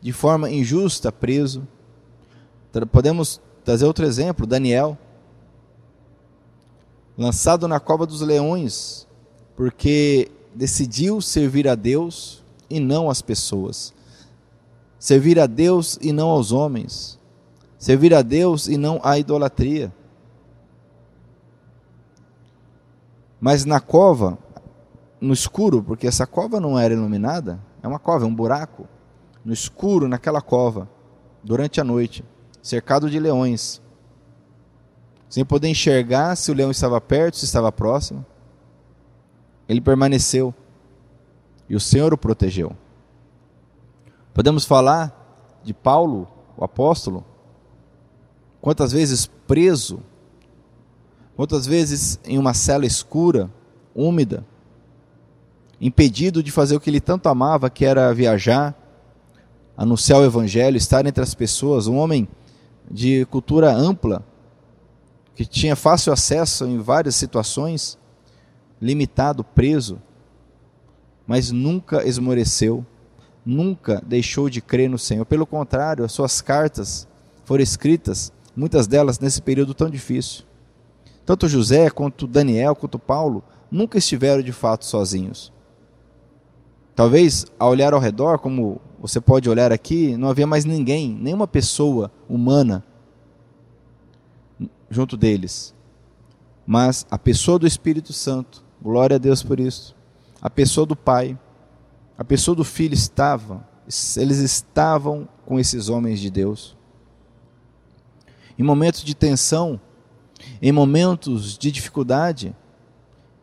de 0.00 0.12
forma 0.12 0.50
injusta 0.50 1.10
preso. 1.10 1.66
Podemos 2.92 3.40
trazer 3.64 3.86
outro 3.86 4.04
exemplo, 4.04 4.46
Daniel, 4.46 4.96
lançado 7.16 7.66
na 7.66 7.80
cova 7.80 8.06
dos 8.06 8.20
leões, 8.20 9.06
porque 9.56 10.30
decidiu 10.54 11.20
servir 11.20 11.66
a 11.66 11.74
Deus 11.74 12.44
e 12.68 12.78
não 12.78 13.10
às 13.10 13.22
pessoas. 13.22 13.92
Servir 14.98 15.38
a 15.38 15.46
Deus 15.46 15.98
e 16.00 16.12
não 16.12 16.28
aos 16.28 16.52
homens. 16.52 17.18
Servir 17.78 18.12
a 18.12 18.22
Deus 18.22 18.68
e 18.68 18.76
não 18.76 19.00
à 19.02 19.18
idolatria. 19.18 19.92
Mas 23.40 23.64
na 23.64 23.80
cova, 23.80 24.36
no 25.20 25.32
escuro, 25.32 25.82
porque 25.82 26.06
essa 26.06 26.26
cova 26.26 26.60
não 26.60 26.78
era 26.78 26.92
iluminada, 26.92 27.60
é 27.82 27.88
uma 27.88 27.98
cova, 27.98 28.24
é 28.24 28.28
um 28.28 28.34
buraco. 28.34 28.86
No 29.44 29.52
escuro, 29.52 30.08
naquela 30.08 30.40
cova, 30.40 30.88
durante 31.42 31.80
a 31.80 31.84
noite 31.84 32.24
cercado 32.68 33.08
de 33.08 33.18
leões, 33.18 33.80
sem 35.26 35.42
poder 35.42 35.68
enxergar 35.68 36.36
se 36.36 36.50
o 36.50 36.54
leão 36.54 36.70
estava 36.70 37.00
perto, 37.00 37.38
se 37.38 37.46
estava 37.46 37.72
próximo. 37.72 38.24
Ele 39.66 39.80
permaneceu. 39.80 40.54
E 41.66 41.74
o 41.74 41.80
Senhor 41.80 42.12
o 42.12 42.18
protegeu. 42.18 42.72
Podemos 44.34 44.66
falar 44.66 45.60
de 45.64 45.72
Paulo, 45.72 46.28
o 46.56 46.64
apóstolo, 46.64 47.24
quantas 48.60 48.92
vezes 48.92 49.26
preso, 49.46 50.00
quantas 51.36 51.66
vezes 51.66 52.20
em 52.24 52.38
uma 52.38 52.52
cela 52.52 52.84
escura, 52.84 53.50
úmida, 53.94 54.46
impedido 55.80 56.42
de 56.42 56.50
fazer 56.50 56.76
o 56.76 56.80
que 56.80 56.90
ele 56.90 57.00
tanto 57.00 57.28
amava, 57.28 57.70
que 57.70 57.84
era 57.84 58.12
viajar, 58.12 58.74
anunciar 59.76 60.20
o 60.20 60.24
evangelho, 60.24 60.76
estar 60.76 61.06
entre 61.06 61.22
as 61.22 61.34
pessoas, 61.34 61.86
um 61.86 61.96
homem 61.96 62.28
de 62.90 63.24
cultura 63.26 63.72
ampla, 63.72 64.24
que 65.34 65.44
tinha 65.44 65.76
fácil 65.76 66.12
acesso 66.12 66.66
em 66.66 66.78
várias 66.78 67.14
situações, 67.14 67.98
limitado, 68.80 69.44
preso, 69.44 70.00
mas 71.26 71.50
nunca 71.50 72.06
esmoreceu, 72.06 72.84
nunca 73.44 74.02
deixou 74.06 74.48
de 74.48 74.60
crer 74.60 74.88
no 74.88 74.98
Senhor. 74.98 75.24
Pelo 75.24 75.46
contrário, 75.46 76.04
as 76.04 76.12
suas 76.12 76.40
cartas 76.40 77.06
foram 77.44 77.62
escritas, 77.62 78.32
muitas 78.56 78.86
delas 78.86 79.18
nesse 79.18 79.40
período 79.40 79.74
tão 79.74 79.88
difícil. 79.88 80.44
Tanto 81.24 81.48
José, 81.48 81.90
quanto 81.90 82.26
Daniel, 82.26 82.74
quanto 82.74 82.98
Paulo, 82.98 83.44
nunca 83.70 83.98
estiveram 83.98 84.42
de 84.42 84.52
fato 84.52 84.84
sozinhos. 84.86 85.52
Talvez, 86.96 87.46
ao 87.58 87.70
olhar 87.70 87.92
ao 87.92 88.00
redor, 88.00 88.38
como 88.38 88.80
você 89.00 89.20
pode 89.20 89.48
olhar 89.48 89.72
aqui, 89.72 90.16
não 90.16 90.28
havia 90.28 90.46
mais 90.46 90.64
ninguém, 90.64 91.12
nenhuma 91.14 91.46
pessoa 91.46 92.10
humana 92.28 92.84
junto 94.90 95.16
deles. 95.16 95.74
Mas 96.66 97.06
a 97.10 97.18
pessoa 97.18 97.58
do 97.58 97.66
Espírito 97.66 98.12
Santo, 98.12 98.64
glória 98.82 99.16
a 99.16 99.18
Deus 99.18 99.42
por 99.42 99.60
isso, 99.60 99.94
a 100.42 100.50
pessoa 100.50 100.86
do 100.86 100.96
Pai, 100.96 101.38
a 102.16 102.24
pessoa 102.24 102.54
do 102.54 102.64
Filho 102.64 102.94
estava, 102.94 103.66
eles 104.16 104.38
estavam 104.38 105.28
com 105.46 105.58
esses 105.58 105.88
homens 105.88 106.20
de 106.20 106.30
Deus. 106.30 106.76
Em 108.58 108.62
momentos 108.62 109.04
de 109.04 109.14
tensão, 109.14 109.80
em 110.60 110.72
momentos 110.72 111.56
de 111.56 111.70
dificuldade, 111.70 112.54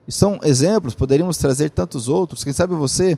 são 0.07 0.39
exemplos, 0.43 0.93
poderíamos 0.93 1.37
trazer 1.37 1.69
tantos 1.69 2.07
outros. 2.07 2.43
Quem 2.43 2.53
sabe 2.53 2.75
você 2.75 3.17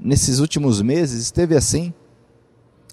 nesses 0.00 0.38
últimos 0.38 0.80
meses 0.80 1.22
esteve 1.22 1.56
assim. 1.56 1.92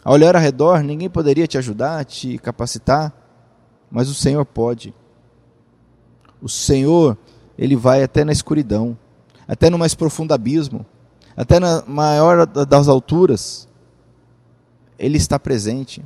Ao 0.03 0.13
olhar 0.13 0.35
ao 0.35 0.41
redor, 0.41 0.83
ninguém 0.83 1.09
poderia 1.09 1.47
te 1.47 1.57
ajudar, 1.57 2.05
te 2.05 2.37
capacitar, 2.37 3.13
mas 3.89 4.09
o 4.09 4.13
Senhor 4.13 4.45
pode. 4.45 4.93
O 6.41 6.49
Senhor, 6.49 7.17
ele 7.57 7.75
vai 7.75 8.03
até 8.03 8.23
na 8.23 8.31
escuridão, 8.31 8.97
até 9.47 9.69
no 9.69 9.77
mais 9.77 9.95
profundo 9.95 10.33
abismo, 10.33 10.85
até 11.35 11.59
na 11.59 11.83
maior 11.87 12.45
das 12.45 12.87
alturas. 12.87 13.67
Ele 14.97 15.17
está 15.17 15.39
presente 15.39 16.05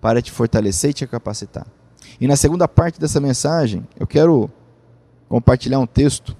para 0.00 0.22
te 0.22 0.30
fortalecer 0.30 0.90
e 0.90 0.94
te 0.94 1.06
capacitar. 1.06 1.66
E 2.20 2.26
na 2.26 2.36
segunda 2.36 2.68
parte 2.68 3.00
dessa 3.00 3.20
mensagem, 3.20 3.86
eu 3.98 4.06
quero 4.06 4.50
compartilhar 5.28 5.78
um 5.78 5.86
texto, 5.86 6.36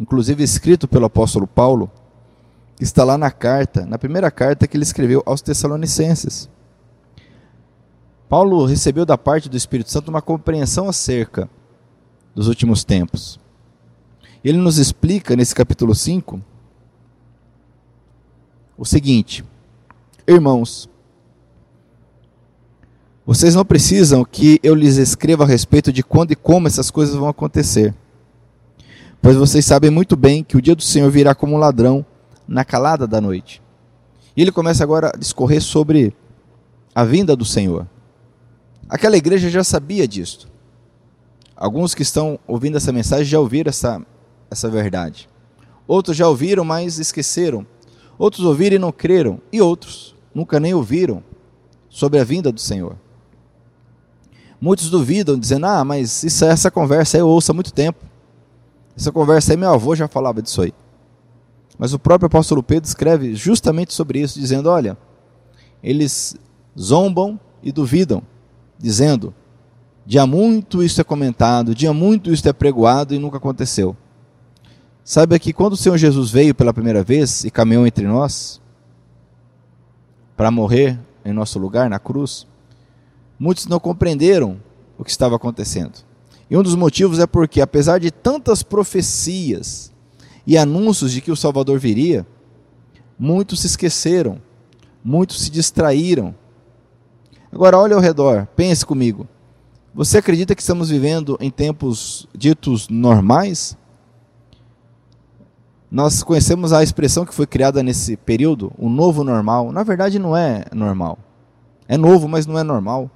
inclusive 0.00 0.42
escrito 0.42 0.88
pelo 0.88 1.04
apóstolo 1.04 1.46
Paulo, 1.46 1.90
que 2.74 2.82
está 2.82 3.04
lá 3.04 3.18
na 3.18 3.30
carta, 3.30 3.84
na 3.84 3.98
primeira 3.98 4.30
carta 4.30 4.66
que 4.66 4.74
ele 4.74 4.82
escreveu 4.82 5.22
aos 5.26 5.42
Tessalonicenses. 5.42 6.48
Paulo 8.26 8.64
recebeu 8.64 9.04
da 9.04 9.18
parte 9.18 9.50
do 9.50 9.56
Espírito 9.58 9.90
Santo 9.90 10.08
uma 10.08 10.22
compreensão 10.22 10.88
acerca 10.88 11.50
dos 12.34 12.48
últimos 12.48 12.82
tempos. 12.82 13.38
Ele 14.42 14.56
nos 14.56 14.78
explica 14.78 15.36
nesse 15.36 15.54
capítulo 15.54 15.94
5 15.94 16.40
o 18.78 18.84
seguinte: 18.86 19.44
Irmãos, 20.26 20.88
vocês 23.26 23.54
não 23.54 23.66
precisam 23.66 24.24
que 24.24 24.58
eu 24.62 24.74
lhes 24.74 24.96
escreva 24.96 25.44
a 25.44 25.46
respeito 25.46 25.92
de 25.92 26.02
quando 26.02 26.32
e 26.32 26.36
como 26.36 26.66
essas 26.66 26.90
coisas 26.90 27.14
vão 27.14 27.28
acontecer. 27.28 27.94
Pois 29.22 29.36
vocês 29.36 29.66
sabem 29.66 29.90
muito 29.90 30.16
bem 30.16 30.42
que 30.42 30.56
o 30.56 30.62
dia 30.62 30.74
do 30.74 30.82
Senhor 30.82 31.10
virá 31.10 31.34
como 31.34 31.54
um 31.54 31.58
ladrão 31.58 32.04
na 32.48 32.64
calada 32.64 33.06
da 33.06 33.20
noite. 33.20 33.62
E 34.34 34.40
ele 34.40 34.50
começa 34.50 34.82
agora 34.82 35.12
a 35.14 35.18
discorrer 35.18 35.60
sobre 35.60 36.16
a 36.94 37.04
vinda 37.04 37.36
do 37.36 37.44
Senhor. 37.44 37.86
Aquela 38.88 39.18
igreja 39.18 39.50
já 39.50 39.62
sabia 39.62 40.08
disso. 40.08 40.48
Alguns 41.54 41.94
que 41.94 42.02
estão 42.02 42.38
ouvindo 42.46 42.78
essa 42.78 42.92
mensagem 42.92 43.26
já 43.26 43.38
ouviram 43.38 43.68
essa, 43.68 44.00
essa 44.50 44.70
verdade. 44.70 45.28
Outros 45.86 46.16
já 46.16 46.26
ouviram, 46.26 46.64
mas 46.64 46.98
esqueceram. 46.98 47.66
Outros 48.18 48.44
ouviram 48.46 48.76
e 48.76 48.78
não 48.78 48.90
creram. 48.90 49.38
E 49.52 49.60
outros 49.60 50.14
nunca 50.34 50.58
nem 50.58 50.72
ouviram 50.72 51.22
sobre 51.90 52.18
a 52.18 52.24
vinda 52.24 52.50
do 52.50 52.60
Senhor. 52.60 52.96
Muitos 54.58 54.88
duvidam, 54.88 55.38
dizendo: 55.38 55.66
Ah, 55.66 55.84
mas 55.84 56.22
isso, 56.24 56.44
essa 56.44 56.70
conversa 56.70 57.18
eu 57.18 57.28
ouço 57.28 57.50
há 57.50 57.54
muito 57.54 57.72
tempo. 57.72 58.09
Essa 59.00 59.10
conversa 59.10 59.54
aí, 59.54 59.56
meu 59.56 59.72
avô 59.72 59.96
já 59.96 60.06
falava 60.06 60.42
disso 60.42 60.60
aí. 60.60 60.74
Mas 61.78 61.94
o 61.94 61.98
próprio 61.98 62.26
apóstolo 62.26 62.62
Pedro 62.62 62.86
escreve 62.86 63.34
justamente 63.34 63.94
sobre 63.94 64.20
isso, 64.20 64.38
dizendo: 64.38 64.68
Olha, 64.68 64.94
eles 65.82 66.36
zombam 66.78 67.40
e 67.62 67.72
duvidam, 67.72 68.22
dizendo: 68.78 69.32
Dia 70.04 70.26
muito 70.26 70.82
isso 70.82 71.00
é 71.00 71.04
comentado, 71.04 71.74
dia 71.74 71.94
muito 71.94 72.30
isso 72.30 72.46
é 72.46 72.52
pregoado 72.52 73.14
e 73.14 73.18
nunca 73.18 73.38
aconteceu. 73.38 73.96
Saiba 75.02 75.38
que 75.38 75.54
quando 75.54 75.72
o 75.72 75.78
Senhor 75.78 75.96
Jesus 75.96 76.30
veio 76.30 76.54
pela 76.54 76.74
primeira 76.74 77.02
vez 77.02 77.42
e 77.42 77.50
caminhou 77.50 77.86
entre 77.86 78.06
nós, 78.06 78.60
para 80.36 80.50
morrer 80.50 81.00
em 81.24 81.32
nosso 81.32 81.58
lugar 81.58 81.88
na 81.88 81.98
cruz, 81.98 82.46
muitos 83.38 83.66
não 83.66 83.80
compreenderam 83.80 84.60
o 84.98 85.04
que 85.04 85.10
estava 85.10 85.36
acontecendo. 85.36 86.09
E 86.50 86.56
um 86.56 86.62
dos 86.64 86.74
motivos 86.74 87.20
é 87.20 87.26
porque, 87.28 87.60
apesar 87.60 88.00
de 88.00 88.10
tantas 88.10 88.60
profecias 88.60 89.92
e 90.44 90.58
anúncios 90.58 91.12
de 91.12 91.20
que 91.20 91.30
o 91.30 91.36
Salvador 91.36 91.78
viria, 91.78 92.26
muitos 93.16 93.60
se 93.60 93.68
esqueceram, 93.68 94.42
muitos 95.04 95.42
se 95.42 95.50
distraíram. 95.50 96.34
Agora, 97.52 97.78
olhe 97.78 97.94
ao 97.94 98.00
redor, 98.00 98.48
pense 98.56 98.84
comigo. 98.84 99.28
Você 99.94 100.18
acredita 100.18 100.54
que 100.54 100.60
estamos 100.60 100.90
vivendo 100.90 101.36
em 101.40 101.50
tempos 101.50 102.28
ditos 102.36 102.88
normais? 102.88 103.76
Nós 105.88 106.22
conhecemos 106.22 106.72
a 106.72 106.82
expressão 106.82 107.24
que 107.24 107.34
foi 107.34 107.46
criada 107.46 107.82
nesse 107.82 108.16
período, 108.16 108.72
o 108.76 108.88
novo 108.88 109.22
normal. 109.22 109.70
Na 109.70 109.82
verdade, 109.84 110.18
não 110.18 110.36
é 110.36 110.64
normal. 110.72 111.18
É 111.86 111.96
novo, 111.96 112.28
mas 112.28 112.46
não 112.46 112.58
é 112.58 112.62
normal. 112.62 113.10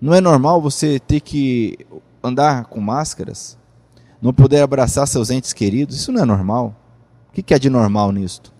Não 0.00 0.14
é 0.14 0.20
normal 0.20 0.60
você 0.60 0.98
ter 0.98 1.20
que 1.20 1.78
andar 2.22 2.66
com 2.66 2.80
máscaras, 2.80 3.58
não 4.20 4.32
poder 4.32 4.62
abraçar 4.62 5.06
seus 5.06 5.30
entes 5.30 5.52
queridos. 5.52 5.96
Isso 5.96 6.12
não 6.12 6.22
é 6.22 6.24
normal. 6.24 6.74
O 7.28 7.32
que 7.32 7.54
é 7.54 7.58
de 7.58 7.70
normal 7.70 8.12
nisto? 8.12 8.52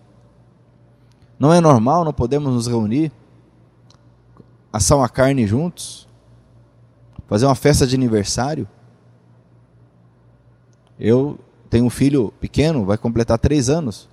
Não 1.39 1.53
é 1.53 1.61
normal 1.61 2.03
não 2.03 2.11
podemos 2.11 2.53
nos 2.53 2.67
reunir, 2.67 3.11
assar 4.73 4.97
uma 4.97 5.07
carne 5.07 5.47
juntos, 5.47 6.07
fazer 7.27 7.45
uma 7.45 7.55
festa 7.55 7.87
de 7.87 7.95
aniversário. 7.95 8.67
Eu 10.99 11.39
tenho 11.69 11.85
um 11.85 11.89
filho 11.89 12.33
pequeno, 12.41 12.83
vai 12.83 12.97
completar 12.97 13.39
três 13.39 13.69
anos. 13.69 14.09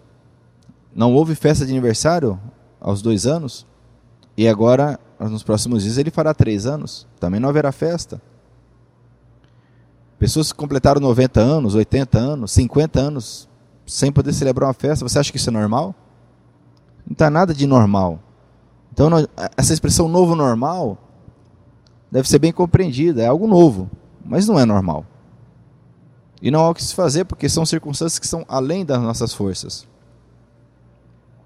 Não 0.94 1.12
houve 1.14 1.34
festa 1.34 1.66
de 1.66 1.72
aniversário 1.72 2.40
aos 2.80 3.02
dois 3.02 3.26
anos. 3.26 3.66
E 4.36 4.46
agora 4.46 5.00
nos 5.18 5.42
próximos 5.42 5.82
dias 5.82 5.98
ele 5.98 6.10
fará 6.10 6.34
três 6.34 6.66
anos, 6.66 7.06
também 7.18 7.40
não 7.40 7.48
haverá 7.48 7.72
festa. 7.72 8.20
Pessoas 10.18 10.52
que 10.52 10.58
completaram 10.58 11.00
90 11.00 11.40
anos, 11.40 11.74
80 11.74 12.18
anos, 12.18 12.52
50 12.52 13.00
anos, 13.00 13.48
sem 13.86 14.10
poder 14.10 14.32
celebrar 14.32 14.68
uma 14.68 14.74
festa, 14.74 15.06
você 15.06 15.18
acha 15.18 15.30
que 15.30 15.36
isso 15.36 15.50
é 15.50 15.52
normal? 15.52 15.94
Não 17.06 17.12
está 17.12 17.30
nada 17.30 17.54
de 17.54 17.66
normal. 17.66 18.18
Então, 18.92 19.10
essa 19.56 19.74
expressão 19.74 20.08
novo 20.08 20.34
normal 20.34 20.98
deve 22.10 22.28
ser 22.28 22.38
bem 22.38 22.52
compreendida, 22.52 23.22
é 23.22 23.26
algo 23.26 23.46
novo, 23.46 23.90
mas 24.24 24.48
não 24.48 24.58
é 24.58 24.64
normal. 24.64 25.04
E 26.40 26.50
não 26.50 26.60
há 26.60 26.70
o 26.70 26.74
que 26.74 26.82
se 26.82 26.94
fazer, 26.94 27.24
porque 27.24 27.48
são 27.48 27.66
circunstâncias 27.66 28.18
que 28.18 28.26
são 28.26 28.44
além 28.48 28.84
das 28.84 29.00
nossas 29.00 29.34
forças. 29.34 29.86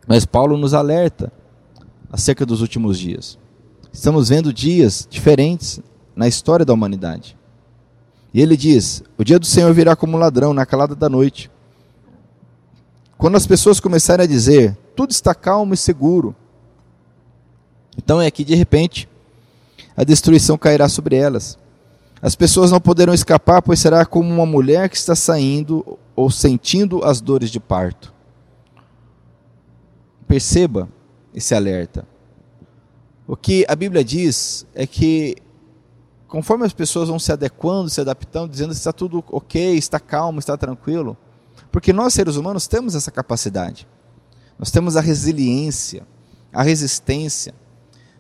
Mas 0.07 0.25
Paulo 0.25 0.57
nos 0.57 0.75
alerta 0.75 1.33
acerca 2.13 2.47
dos 2.47 2.61
últimos 2.61 2.99
dias. 2.99 3.39
Estamos 3.93 4.29
vendo 4.29 4.53
dias 4.53 5.07
diferentes 5.11 5.81
na 6.15 6.29
história 6.29 6.65
da 6.65 6.73
humanidade. 6.73 7.37
E 8.33 8.41
ele 8.41 8.57
diz: 8.57 9.03
O 9.19 9.25
dia 9.25 9.39
do 9.39 9.47
Senhor 9.47 9.73
virá 9.75 9.97
como 9.97 10.17
um 10.17 10.21
ladrão 10.21 10.55
na 10.55 10.65
calada 10.65 10.95
da 10.95 11.09
noite. 11.09 11.51
Quando 13.19 13.37
as 13.37 13.47
pessoas 13.47 13.81
começarem 13.81 14.25
a 14.25 14.29
dizer, 14.29 14.77
tudo 14.97 15.11
está 15.11 15.35
calmo 15.35 15.75
e 15.75 15.77
seguro. 15.77 16.35
Então 17.99 18.21
é 18.21 18.31
que 18.31 18.45
de 18.45 18.55
repente 18.55 19.09
a 19.97 20.05
destruição 20.05 20.57
cairá 20.57 20.89
sobre 20.89 21.17
elas. 21.17 21.59
As 22.23 22.35
pessoas 22.35 22.71
não 22.71 22.81
poderão 22.81 23.13
escapar, 23.13 23.61
pois 23.61 23.81
será 23.81 24.07
como 24.07 24.29
uma 24.29 24.47
mulher 24.47 24.89
que 24.89 24.97
está 24.97 25.15
saindo 25.15 25.99
ou 26.15 26.31
sentindo 26.31 27.05
as 27.05 27.21
dores 27.21 27.51
de 27.51 27.59
parto. 27.59 28.13
Perceba 30.29 30.89
esse 31.35 31.55
alerta. 31.55 32.07
O 33.31 33.37
que 33.37 33.65
a 33.69 33.77
Bíblia 33.77 34.03
diz 34.03 34.67
é 34.75 34.85
que, 34.89 35.37
conforme 36.27 36.67
as 36.67 36.73
pessoas 36.73 37.09
vão 37.09 37.17
se 37.17 37.31
adequando, 37.31 37.89
se 37.89 38.01
adaptando, 38.01 38.51
dizendo 38.51 38.71
que 38.71 38.79
está 38.79 38.93
tudo 38.93 39.23
ok, 39.31 39.77
está 39.77 40.01
calmo, 40.01 40.41
está 40.41 40.57
tranquilo, 40.57 41.17
porque 41.71 41.93
nós, 41.93 42.13
seres 42.13 42.35
humanos, 42.35 42.67
temos 42.67 42.97
essa 42.97 43.09
capacidade. 43.13 43.87
Nós 44.59 44.73
temos 44.73 44.97
a 44.97 45.01
resiliência, 45.01 46.05
a 46.53 46.65
resistência 46.65 47.55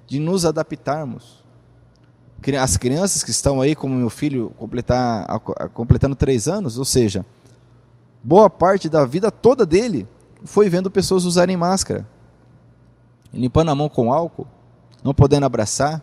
de 0.06 0.20
nos 0.20 0.44
adaptarmos. 0.44 1.42
As 2.62 2.76
crianças 2.76 3.24
que 3.24 3.32
estão 3.32 3.60
aí, 3.60 3.74
como 3.74 3.96
meu 3.96 4.10
filho, 4.10 4.50
completar, 4.56 5.26
completando 5.74 6.14
três 6.14 6.46
anos, 6.46 6.78
ou 6.78 6.84
seja, 6.84 7.26
boa 8.22 8.48
parte 8.48 8.88
da 8.88 9.04
vida 9.04 9.28
toda 9.32 9.66
dele 9.66 10.06
foi 10.44 10.68
vendo 10.68 10.88
pessoas 10.88 11.24
usarem 11.24 11.56
máscara, 11.56 12.06
limpando 13.34 13.72
a 13.72 13.74
mão 13.74 13.88
com 13.88 14.12
álcool, 14.12 14.46
não 15.02 15.14
podendo 15.14 15.46
abraçar, 15.46 16.02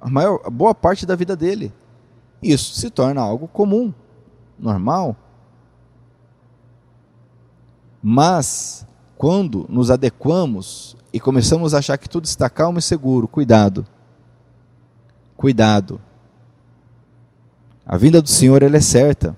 a 0.00 0.08
maior, 0.08 0.40
a 0.44 0.50
boa 0.50 0.74
parte 0.74 1.04
da 1.04 1.16
vida 1.16 1.36
dele. 1.36 1.72
Isso 2.42 2.74
se 2.74 2.90
torna 2.90 3.20
algo 3.20 3.48
comum, 3.48 3.92
normal. 4.58 5.16
Mas 8.02 8.86
quando 9.16 9.66
nos 9.68 9.90
adequamos 9.90 10.96
e 11.12 11.18
começamos 11.18 11.74
a 11.74 11.78
achar 11.78 11.98
que 11.98 12.08
tudo 12.08 12.24
está 12.24 12.48
calmo 12.48 12.78
e 12.78 12.82
seguro, 12.82 13.26
cuidado. 13.26 13.84
Cuidado. 15.36 16.00
A 17.84 17.96
vinda 17.96 18.22
do 18.22 18.28
Senhor 18.28 18.62
ela 18.62 18.76
é 18.76 18.80
certa 18.80 19.36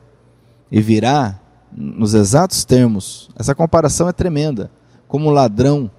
e 0.70 0.80
virá 0.82 1.40
nos 1.72 2.14
exatos 2.14 2.64
termos. 2.64 3.30
Essa 3.36 3.54
comparação 3.54 4.08
é 4.08 4.12
tremenda, 4.12 4.70
como 5.08 5.28
um 5.28 5.32
ladrão 5.32 5.90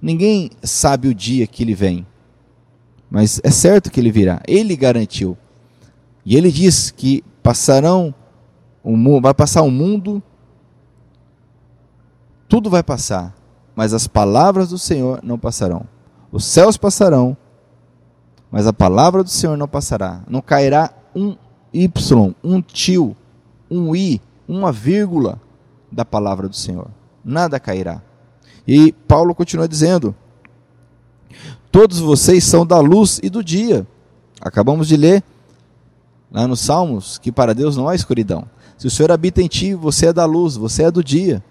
Ninguém 0.00 0.50
sabe 0.62 1.08
o 1.08 1.14
dia 1.14 1.46
que 1.46 1.62
ele 1.62 1.74
vem, 1.74 2.06
mas 3.10 3.40
é 3.42 3.50
certo 3.50 3.90
que 3.90 3.98
ele 3.98 4.12
virá. 4.12 4.40
Ele 4.46 4.76
garantiu. 4.76 5.36
E 6.24 6.36
ele 6.36 6.52
diz 6.52 6.90
que 6.90 7.24
passarão 7.42 8.14
o 8.82 9.20
vai 9.20 9.34
passar 9.34 9.62
o 9.62 9.70
mundo, 9.70 10.22
tudo 12.48 12.70
vai 12.70 12.82
passar, 12.82 13.34
mas 13.76 13.92
as 13.92 14.06
palavras 14.06 14.70
do 14.70 14.78
Senhor 14.78 15.20
não 15.22 15.38
passarão. 15.38 15.86
Os 16.32 16.44
céus 16.44 16.76
passarão, 16.76 17.36
mas 18.50 18.66
a 18.66 18.72
palavra 18.72 19.22
do 19.22 19.28
Senhor 19.28 19.56
não 19.56 19.68
passará. 19.68 20.22
Não 20.28 20.40
cairá 20.40 20.90
um 21.14 21.36
Y, 21.72 22.34
um 22.42 22.62
tio, 22.62 23.16
um 23.70 23.94
I, 23.94 24.20
uma 24.46 24.72
vírgula 24.72 25.40
da 25.92 26.04
palavra 26.04 26.48
do 26.48 26.56
Senhor. 26.56 26.88
Nada 27.24 27.60
cairá. 27.60 28.02
E 28.68 28.92
Paulo 28.92 29.34
continua 29.34 29.66
dizendo: 29.66 30.14
Todos 31.72 31.98
vocês 32.00 32.44
são 32.44 32.66
da 32.66 32.78
luz 32.78 33.18
e 33.22 33.30
do 33.30 33.42
dia. 33.42 33.86
Acabamos 34.38 34.86
de 34.86 34.96
ler 34.96 35.24
lá 36.30 36.46
nos 36.46 36.60
Salmos 36.60 37.16
que 37.16 37.32
para 37.32 37.54
Deus 37.54 37.78
não 37.78 37.88
há 37.88 37.94
escuridão. 37.94 38.44
Se 38.76 38.86
o 38.86 38.90
Senhor 38.90 39.10
habita 39.10 39.40
em 39.40 39.48
ti, 39.48 39.74
você 39.74 40.08
é 40.08 40.12
da 40.12 40.26
luz, 40.26 40.54
você 40.54 40.82
é 40.82 40.90
do 40.90 41.02
dia. 41.02 41.42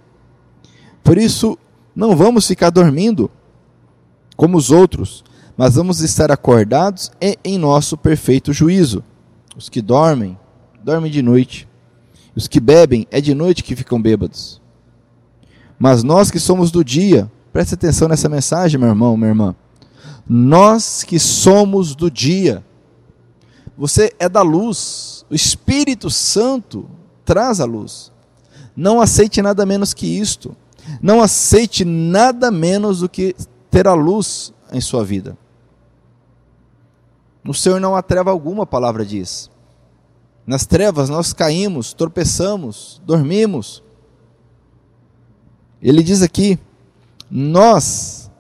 Por 1.04 1.18
isso, 1.18 1.58
não 1.96 2.16
vamos 2.16 2.46
ficar 2.46 2.70
dormindo 2.70 3.32
como 4.36 4.56
os 4.56 4.70
outros, 4.70 5.24
mas 5.58 5.76
vamos 5.76 6.02
estar 6.02 6.32
acordados 6.32 7.12
e 7.20 7.38
em 7.44 7.58
nosso 7.58 7.98
perfeito 7.98 8.54
juízo. 8.54 9.04
Os 9.56 9.70
que 9.70 9.82
dormem, 9.82 10.38
dormem 10.84 11.12
de 11.12 11.24
noite. 11.24 11.68
Os 12.36 12.48
que 12.48 12.60
bebem, 12.60 13.08
é 13.10 13.20
de 13.20 13.34
noite 13.34 13.64
que 13.64 13.76
ficam 13.76 14.00
bêbados. 14.00 14.62
Mas 15.78 16.04
nós 16.04 16.32
que 16.32 16.40
somos 16.40 16.72
do 16.72 16.84
dia, 16.84 17.32
preste 17.54 17.76
atenção 17.76 18.08
nessa 18.08 18.28
mensagem, 18.28 18.80
meu 18.80 18.90
irmão, 18.90 19.16
minha 19.16 19.30
irmã. 19.30 19.56
Nós 20.28 21.04
que 21.04 21.20
somos 21.20 21.96
do 21.96 22.10
dia, 22.10 22.64
você 23.78 24.14
é 24.20 24.28
da 24.28 24.42
luz, 24.42 25.26
o 25.30 25.36
Espírito 25.36 26.10
Santo 26.10 26.90
traz 27.24 27.60
a 27.60 27.66
luz. 27.66 28.12
Não 28.76 29.00
aceite 29.00 29.42
nada 29.42 29.66
menos 29.66 29.94
que 29.94 30.06
isto. 30.06 30.56
Não 31.02 31.22
aceite 31.22 31.84
nada 31.86 32.50
menos 32.50 33.00
do 33.02 33.10
que 33.10 33.36
ter 33.70 33.88
a 33.88 33.94
luz 33.94 34.54
em 34.72 34.82
sua 34.82 35.04
vida. 35.04 35.38
No 37.44 37.54
Senhor 37.54 37.80
não 37.80 37.96
há 37.96 38.02
treva 38.02 38.32
alguma, 38.32 38.64
a 38.64 38.68
palavra 38.68 39.06
diz. 39.06 39.50
Nas 40.46 40.66
trevas 40.66 41.10
nós 41.10 41.34
caímos, 41.34 41.94
tropeçamos, 41.94 43.02
dormimos. 43.06 43.84
Ele 45.82 46.02
diz 46.02 46.22
aqui: 46.22 46.60
nós 47.30 48.32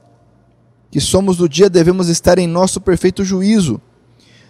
que 0.89 0.99
somos 0.99 1.37
do 1.37 1.47
dia 1.47 1.69
devemos 1.69 2.09
estar 2.09 2.39
em 2.39 2.47
nosso 2.47 2.79
perfeito 2.79 3.23
juízo. 3.23 3.81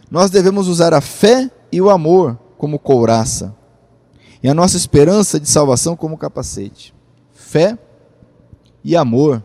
Nós 0.10 0.30
devemos 0.30 0.68
usar 0.68 0.94
a 0.94 1.02
fé 1.02 1.52
e 1.72 1.82
o 1.82 1.90
amor 1.90 2.38
como 2.58 2.80
couraça, 2.80 3.56
e 4.42 4.48
a 4.48 4.54
nossa 4.54 4.78
esperança 4.78 5.40
de 5.40 5.50
salvação 5.50 5.96
como 5.96 6.18
capacete. 6.18 6.94
Fé 7.34 7.78
e 8.84 8.96
amor 8.96 9.44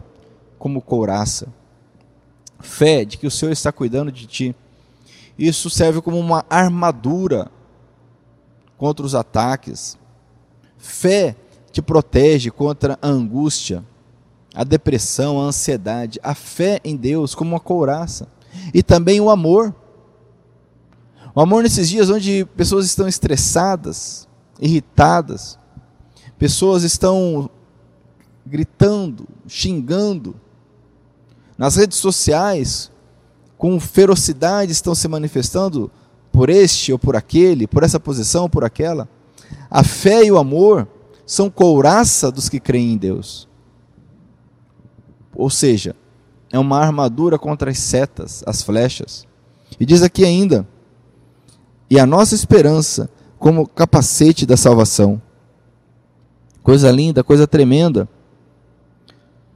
como 0.58 0.80
couraça. 0.80 1.48
Fé 2.60 3.04
de 3.04 3.18
que 3.18 3.26
o 3.26 3.30
Senhor 3.30 3.50
está 3.50 3.72
cuidando 3.72 4.12
de 4.12 4.26
ti. 4.26 4.54
Isso 5.36 5.68
serve 5.68 6.00
como 6.00 6.18
uma 6.18 6.44
armadura 6.48 7.50
contra 8.76 9.04
os 9.04 9.14
ataques. 9.14 9.98
Fé 10.78 11.34
te 11.72 11.80
protege 11.80 12.50
contra 12.50 12.98
a 13.00 13.08
angústia, 13.08 13.82
a 14.54 14.62
depressão, 14.62 15.40
a 15.40 15.44
ansiedade. 15.44 16.20
A 16.22 16.34
fé 16.34 16.78
em 16.84 16.94
Deus 16.94 17.34
como 17.34 17.52
uma 17.52 17.60
couraça. 17.60 18.28
E 18.74 18.82
também 18.82 19.20
o 19.20 19.30
amor. 19.30 19.74
O 21.34 21.40
amor 21.40 21.62
nesses 21.62 21.88
dias 21.88 22.10
onde 22.10 22.44
pessoas 22.54 22.84
estão 22.84 23.08
estressadas, 23.08 24.28
irritadas, 24.60 25.58
pessoas 26.38 26.82
estão 26.82 27.48
gritando, 28.44 29.26
xingando, 29.48 30.36
nas 31.56 31.76
redes 31.76 31.96
sociais, 31.96 32.90
com 33.56 33.78
ferocidade 33.80 34.72
estão 34.72 34.94
se 34.94 35.08
manifestando 35.08 35.90
por 36.30 36.50
este 36.50 36.92
ou 36.92 36.98
por 36.98 37.14
aquele, 37.16 37.66
por 37.66 37.82
essa 37.82 38.00
posição, 38.00 38.42
ou 38.42 38.48
por 38.48 38.64
aquela. 38.64 39.08
A 39.70 39.84
fé 39.84 40.24
e 40.24 40.32
o 40.32 40.38
amor 40.38 40.88
são 41.24 41.50
couraça 41.50 42.30
dos 42.30 42.48
que 42.48 42.60
creem 42.60 42.92
em 42.92 42.96
Deus. 42.96 43.48
Ou 45.34 45.48
seja, 45.48 45.96
é 46.52 46.58
uma 46.58 46.78
armadura 46.78 47.38
contra 47.38 47.70
as 47.70 47.78
setas, 47.78 48.42
as 48.46 48.62
flechas. 48.62 49.26
E 49.80 49.86
diz 49.86 50.02
aqui 50.02 50.24
ainda: 50.24 50.66
e 51.88 51.98
a 51.98 52.06
nossa 52.06 52.34
esperança 52.34 53.10
como 53.38 53.66
capacete 53.66 54.46
da 54.46 54.56
salvação. 54.56 55.20
Coisa 56.62 56.90
linda, 56.90 57.24
coisa 57.24 57.46
tremenda. 57.46 58.08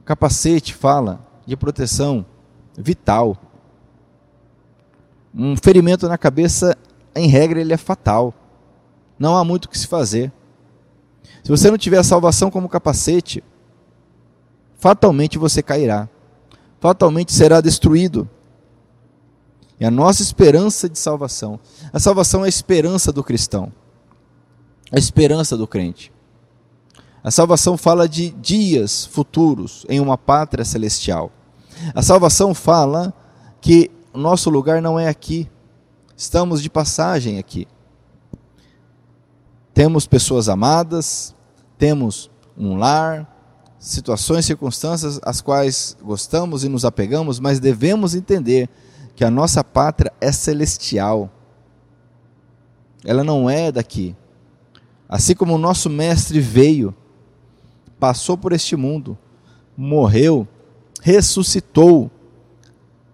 Capacete 0.03 0.73
fala 0.73 1.25
de 1.45 1.55
proteção 1.55 2.25
vital. 2.77 3.37
Um 5.33 5.55
ferimento 5.55 6.07
na 6.07 6.17
cabeça, 6.17 6.77
em 7.15 7.27
regra, 7.27 7.61
ele 7.61 7.73
é 7.73 7.77
fatal. 7.77 8.33
Não 9.17 9.35
há 9.37 9.43
muito 9.43 9.65
o 9.65 9.69
que 9.69 9.79
se 9.79 9.87
fazer. 9.87 10.31
Se 11.43 11.49
você 11.49 11.71
não 11.71 11.77
tiver 11.77 11.97
a 11.97 12.03
salvação 12.03 12.51
como 12.51 12.69
capacete, 12.69 13.43
fatalmente 14.77 15.37
você 15.37 15.63
cairá. 15.63 16.09
Fatalmente 16.79 17.33
será 17.33 17.61
destruído. 17.61 18.29
E 19.79 19.85
a 19.85 19.91
nossa 19.91 20.21
esperança 20.21 20.89
de 20.89 20.97
salvação. 20.97 21.59
A 21.93 21.99
salvação 21.99 22.41
é 22.41 22.45
a 22.45 22.49
esperança 22.49 23.11
do 23.11 23.23
cristão. 23.23 23.71
A 24.91 24.97
esperança 24.97 25.55
do 25.55 25.67
crente. 25.67 26.11
A 27.23 27.31
salvação 27.31 27.77
fala 27.77 28.07
de 28.07 28.29
dias 28.29 29.05
futuros 29.05 29.85
em 29.89 29.99
uma 29.99 30.17
pátria 30.17 30.63
celestial. 30.63 31.31
A 31.93 32.01
salvação 32.01 32.53
fala 32.53 33.13
que 33.61 33.91
nosso 34.13 34.49
lugar 34.49 34.81
não 34.81 34.99
é 34.99 35.07
aqui. 35.07 35.49
Estamos 36.15 36.61
de 36.61 36.69
passagem 36.69 37.37
aqui. 37.37 37.67
Temos 39.77 40.07
pessoas 40.07 40.49
amadas, 40.49 41.35
temos 41.77 42.31
um 42.57 42.77
lar, 42.77 43.31
situações, 43.77 44.43
circunstâncias 44.43 45.19
às 45.21 45.39
quais 45.39 45.95
gostamos 46.01 46.63
e 46.63 46.67
nos 46.67 46.83
apegamos, 46.83 47.39
mas 47.39 47.59
devemos 47.59 48.15
entender 48.15 48.67
que 49.15 49.23
a 49.23 49.29
nossa 49.29 49.63
pátria 49.63 50.11
é 50.19 50.31
celestial. 50.31 51.29
Ela 53.05 53.23
não 53.23 53.47
é 53.47 53.71
daqui. 53.71 54.15
Assim 55.07 55.35
como 55.35 55.53
o 55.53 55.59
nosso 55.59 55.91
mestre 55.91 56.39
veio, 56.39 56.91
passou 57.99 58.35
por 58.35 58.53
este 58.53 58.75
mundo, 58.75 59.15
morreu, 59.77 60.47
ressuscitou 61.03 62.09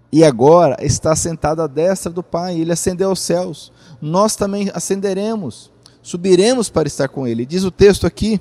e 0.10 0.24
agora 0.24 0.78
está 0.80 1.14
sentado 1.14 1.62
à 1.62 1.68
destra 1.68 2.10
do 2.10 2.24
Pai, 2.24 2.58
ele 2.58 2.72
ascendeu 2.72 3.10
aos 3.10 3.20
céus. 3.20 3.70
Nós 4.02 4.38
também 4.38 4.72
ascenderemos, 4.74 5.73
subiremos 6.04 6.70
para 6.70 6.88
estar 6.88 7.08
com 7.08 7.26
ele. 7.26 7.46
Diz 7.46 7.64
o 7.64 7.72
texto 7.72 8.06
aqui: 8.06 8.40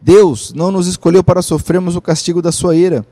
Deus 0.00 0.54
não 0.54 0.70
nos 0.70 0.86
escolheu 0.86 1.22
para 1.22 1.42
sofrermos 1.42 1.96
o 1.96 2.00
castigo 2.00 2.40
da 2.40 2.52
sua 2.52 2.76
ira, 2.76 3.04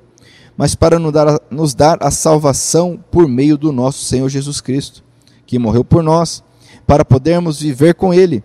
mas 0.57 0.75
para 0.75 0.99
nos 0.99 1.13
dar, 1.13 1.41
nos 1.51 1.75
dar 1.75 1.99
a 2.01 2.11
salvação 2.11 3.03
por 3.11 3.29
meio 3.29 3.59
do 3.59 3.73
nosso 3.73 4.05
Senhor 4.05 4.29
Jesus 4.29 4.61
Cristo, 4.61 5.03
que 5.45 5.59
morreu 5.59 5.85
por 5.85 6.03
nós, 6.03 6.43
para 6.87 7.05
podermos 7.05 7.61
viver 7.61 7.95
com 7.95 8.15
ele, 8.15 8.43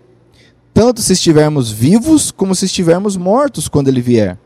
tanto 0.74 1.02
se 1.02 1.14
estivermos 1.14 1.72
vivos 1.72 2.32
como 2.32 2.56
se 2.56 2.66
estivermos 2.66 3.16
mortos 3.16 3.68
quando 3.68 3.88
ele 3.88 4.02
vier. 4.02 4.38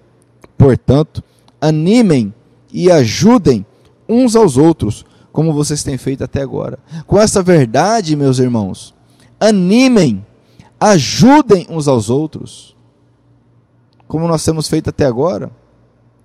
Portanto, 0.57 1.23
animem 1.59 2.33
e 2.71 2.89
ajudem 2.89 3.65
uns 4.07 4.35
aos 4.35 4.57
outros, 4.57 5.05
como 5.31 5.53
vocês 5.53 5.83
têm 5.83 5.97
feito 5.97 6.23
até 6.23 6.41
agora. 6.41 6.79
Com 7.05 7.19
essa 7.19 7.41
verdade, 7.43 8.15
meus 8.15 8.39
irmãos, 8.39 8.93
animem, 9.41 10.25
ajudem 10.79 11.67
uns 11.69 11.87
aos 11.87 12.09
outros, 12.09 12.77
como 14.07 14.27
nós 14.27 14.45
temos 14.45 14.67
feito 14.67 14.89
até 14.89 15.05
agora. 15.05 15.51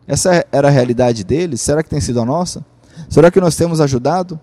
Essa 0.06 0.46
era 0.52 0.68
a 0.68 0.70
realidade 0.70 1.24
deles? 1.24 1.60
Será 1.60 1.82
que 1.82 1.90
tem 1.90 2.00
sido 2.00 2.20
a 2.20 2.24
nossa? 2.24 2.64
Será 3.08 3.30
que 3.30 3.40
nós 3.40 3.56
temos 3.56 3.80
ajudado? 3.80 4.38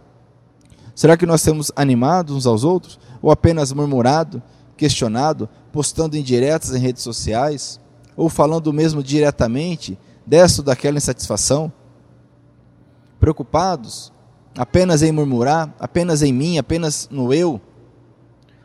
Será 0.93 1.15
que 1.15 1.25
nós 1.25 1.41
temos 1.41 1.71
animado 1.75 2.35
uns 2.35 2.45
aos 2.45 2.63
outros? 2.63 2.99
Ou 3.21 3.31
apenas 3.31 3.71
murmurado, 3.71 4.43
questionado, 4.75 5.47
postando 5.71 6.17
indiretas 6.17 6.75
em 6.75 6.79
redes 6.79 7.03
sociais? 7.03 7.79
ou 8.15 8.29
falando 8.29 8.71
mesmo 8.71 9.03
diretamente 9.03 9.97
dessa 10.25 10.61
ou 10.61 10.65
daquela 10.65 10.97
insatisfação? 10.97 11.71
Preocupados 13.19 14.11
apenas 14.57 15.01
em 15.01 15.11
murmurar, 15.11 15.73
apenas 15.79 16.21
em 16.21 16.31
mim, 16.31 16.57
apenas 16.57 17.07
no 17.11 17.33
eu, 17.33 17.59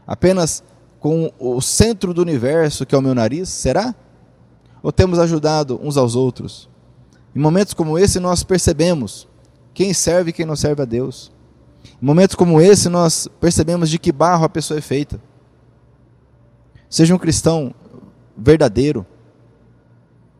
apenas 0.08 0.64
com 0.98 1.30
o 1.38 1.60
centro 1.60 2.14
do 2.14 2.22
universo 2.22 2.86
que 2.86 2.94
é 2.94 2.98
o 2.98 3.02
meu 3.02 3.14
nariz? 3.14 3.50
Será? 3.50 3.94
Ou 4.82 4.90
temos 4.90 5.18
ajudado 5.18 5.78
uns 5.82 5.98
aos 5.98 6.16
outros? 6.16 6.68
Em 7.36 7.38
momentos 7.38 7.74
como 7.74 7.98
esse, 7.98 8.18
nós 8.18 8.42
percebemos 8.42 9.28
quem 9.74 9.92
serve 9.92 10.30
e 10.30 10.32
quem 10.32 10.46
não 10.46 10.56
serve 10.56 10.82
a 10.82 10.86
Deus. 10.86 11.30
Em 12.02 12.06
momentos 12.06 12.34
como 12.34 12.60
esse, 12.60 12.88
nós 12.88 13.28
percebemos 13.38 13.90
de 13.90 13.98
que 13.98 14.10
barro 14.10 14.44
a 14.44 14.48
pessoa 14.48 14.78
é 14.78 14.80
feita. 14.80 15.20
Seja 16.88 17.14
um 17.14 17.18
cristão 17.18 17.74
verdadeiro, 18.36 19.06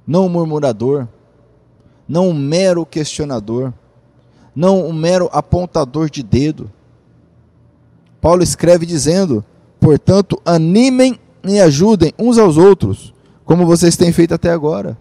não 0.07 0.25
um 0.27 0.29
murmurador, 0.31 1.07
não 2.09 2.31
um 2.31 2.35
mero 2.35 2.87
questionador, 2.87 3.73
não 4.57 4.87
um 4.87 4.93
mero 4.95 5.29
apontador 5.31 6.09
de 6.09 6.23
dedo. 6.23 6.73
Paulo 8.21 8.43
escreve 8.43 8.87
dizendo: 8.87 9.45
portanto, 9.81 10.41
animem 10.45 11.19
e 11.45 11.61
ajudem 11.61 12.13
uns 12.19 12.39
aos 12.39 12.57
outros, 12.57 13.15
como 13.45 13.67
vocês 13.67 13.97
têm 13.97 14.13
feito 14.13 14.35
até 14.35 14.51
agora. 14.51 14.99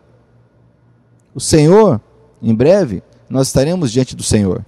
O 1.34 1.40
Senhor, 1.40 2.02
em 2.42 2.54
breve, 2.54 3.04
nós 3.30 3.48
estaremos 3.48 3.92
diante 3.92 4.16
do 4.16 4.24
Senhor. 4.24 4.66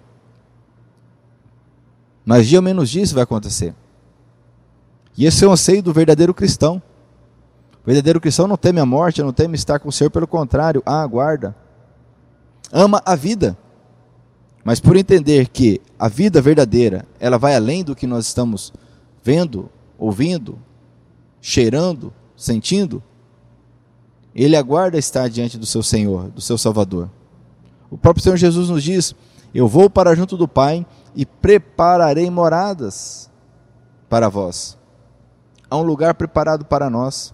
Mas 2.25 2.47
dia 2.47 2.59
ou 2.59 2.63
menos 2.63 2.89
dia 2.89 3.01
isso 3.01 3.15
vai 3.15 3.23
acontecer. 3.23 3.73
E 5.17 5.25
esse 5.25 5.43
é 5.43 5.47
o 5.47 5.51
anseio 5.51 5.81
do 5.81 5.91
verdadeiro 5.91 6.33
cristão. 6.33 6.81
O 7.83 7.85
verdadeiro 7.85 8.21
cristão 8.21 8.47
não 8.47 8.57
teme 8.57 8.79
a 8.79 8.85
morte, 8.85 9.23
não 9.23 9.33
teme 9.33 9.55
estar 9.55 9.79
com 9.79 9.89
o 9.89 9.91
Senhor, 9.91 10.09
pelo 10.09 10.27
contrário, 10.27 10.83
a 10.85 11.01
aguarda. 11.01 11.55
Ama 12.71 13.01
a 13.05 13.15
vida. 13.15 13.57
Mas 14.63 14.79
por 14.79 14.95
entender 14.95 15.47
que 15.47 15.81
a 15.97 16.07
vida 16.07 16.41
verdadeira, 16.41 17.05
ela 17.19 17.37
vai 17.37 17.55
além 17.55 17.83
do 17.83 17.95
que 17.95 18.05
nós 18.05 18.27
estamos 18.27 18.71
vendo, 19.23 19.69
ouvindo, 19.99 20.57
cheirando, 21.41 22.13
sentindo, 22.35 23.03
ele 24.33 24.55
aguarda 24.55 24.97
estar 24.97 25.29
diante 25.29 25.57
do 25.57 25.65
seu 25.65 25.83
Senhor, 25.83 26.29
do 26.29 26.39
seu 26.39 26.57
Salvador. 26.57 27.09
O 27.91 27.97
próprio 27.97 28.23
Senhor 28.23 28.37
Jesus 28.37 28.69
nos 28.69 28.83
diz: 28.83 29.13
Eu 29.53 29.67
vou 29.67 29.89
para 29.89 30.15
junto 30.15 30.37
do 30.37 30.47
Pai 30.47 30.85
e 31.13 31.25
prepararei 31.25 32.29
moradas 32.29 33.29
para 34.07 34.29
vós. 34.29 34.77
Há 35.69 35.75
um 35.77 35.83
lugar 35.83 36.13
preparado 36.15 36.65
para 36.65 36.89
nós. 36.89 37.33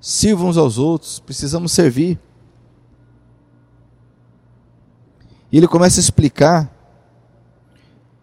Sirvam 0.00 0.48
uns 0.48 0.56
aos 0.56 0.78
outros, 0.78 1.20
precisamos 1.20 1.72
servir. 1.72 2.18
E 5.50 5.58
ele 5.58 5.68
começa 5.68 6.00
a 6.00 6.02
explicar, 6.02 6.71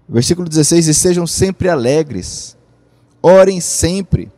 versículo 0.09 0.49
16: 0.49 0.87
E 0.87 0.93
sejam 0.93 1.27
sempre 1.27 1.69
alegres, 1.69 2.57
orem 3.21 3.61
sempre 3.61 4.31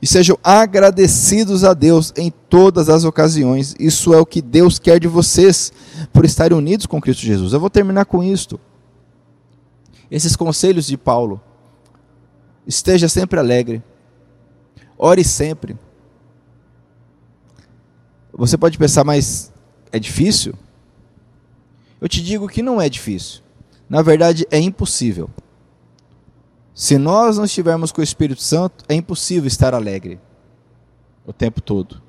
e 0.00 0.06
sejam 0.06 0.38
agradecidos 0.42 1.64
a 1.64 1.74
Deus 1.74 2.12
em 2.16 2.30
todas 2.30 2.88
as 2.88 3.04
ocasiões. 3.04 3.74
Isso 3.78 4.14
é 4.14 4.18
o 4.18 4.26
que 4.26 4.40
Deus 4.40 4.78
quer 4.78 5.00
de 5.00 5.08
vocês 5.08 5.72
por 6.12 6.24
estarem 6.24 6.56
unidos 6.56 6.86
com 6.86 7.00
Cristo 7.00 7.22
Jesus. 7.22 7.52
Eu 7.52 7.60
vou 7.60 7.70
terminar 7.70 8.04
com 8.04 8.22
isto. 8.22 8.60
Esses 10.10 10.36
conselhos 10.36 10.86
de 10.86 10.96
Paulo. 10.96 11.40
Esteja 12.66 13.08
sempre 13.08 13.40
alegre. 13.40 13.82
Ore 14.96 15.24
sempre. 15.24 15.76
Você 18.32 18.56
pode 18.56 18.78
pensar, 18.78 19.02
mas 19.02 19.52
é 19.90 19.98
difícil? 19.98 20.54
Eu 22.00 22.08
te 22.08 22.22
digo 22.22 22.48
que 22.48 22.62
não 22.62 22.80
é 22.80 22.88
difícil. 22.88 23.42
Na 23.88 24.02
verdade, 24.02 24.46
é 24.50 24.58
impossível. 24.58 25.30
Se 26.74 26.98
nós 26.98 27.38
não 27.38 27.44
estivermos 27.44 27.90
com 27.90 28.00
o 28.00 28.04
Espírito 28.04 28.42
Santo, 28.42 28.84
é 28.88 28.94
impossível 28.94 29.48
estar 29.48 29.74
alegre 29.74 30.20
o 31.26 31.32
tempo 31.32 31.60
todo. 31.60 32.00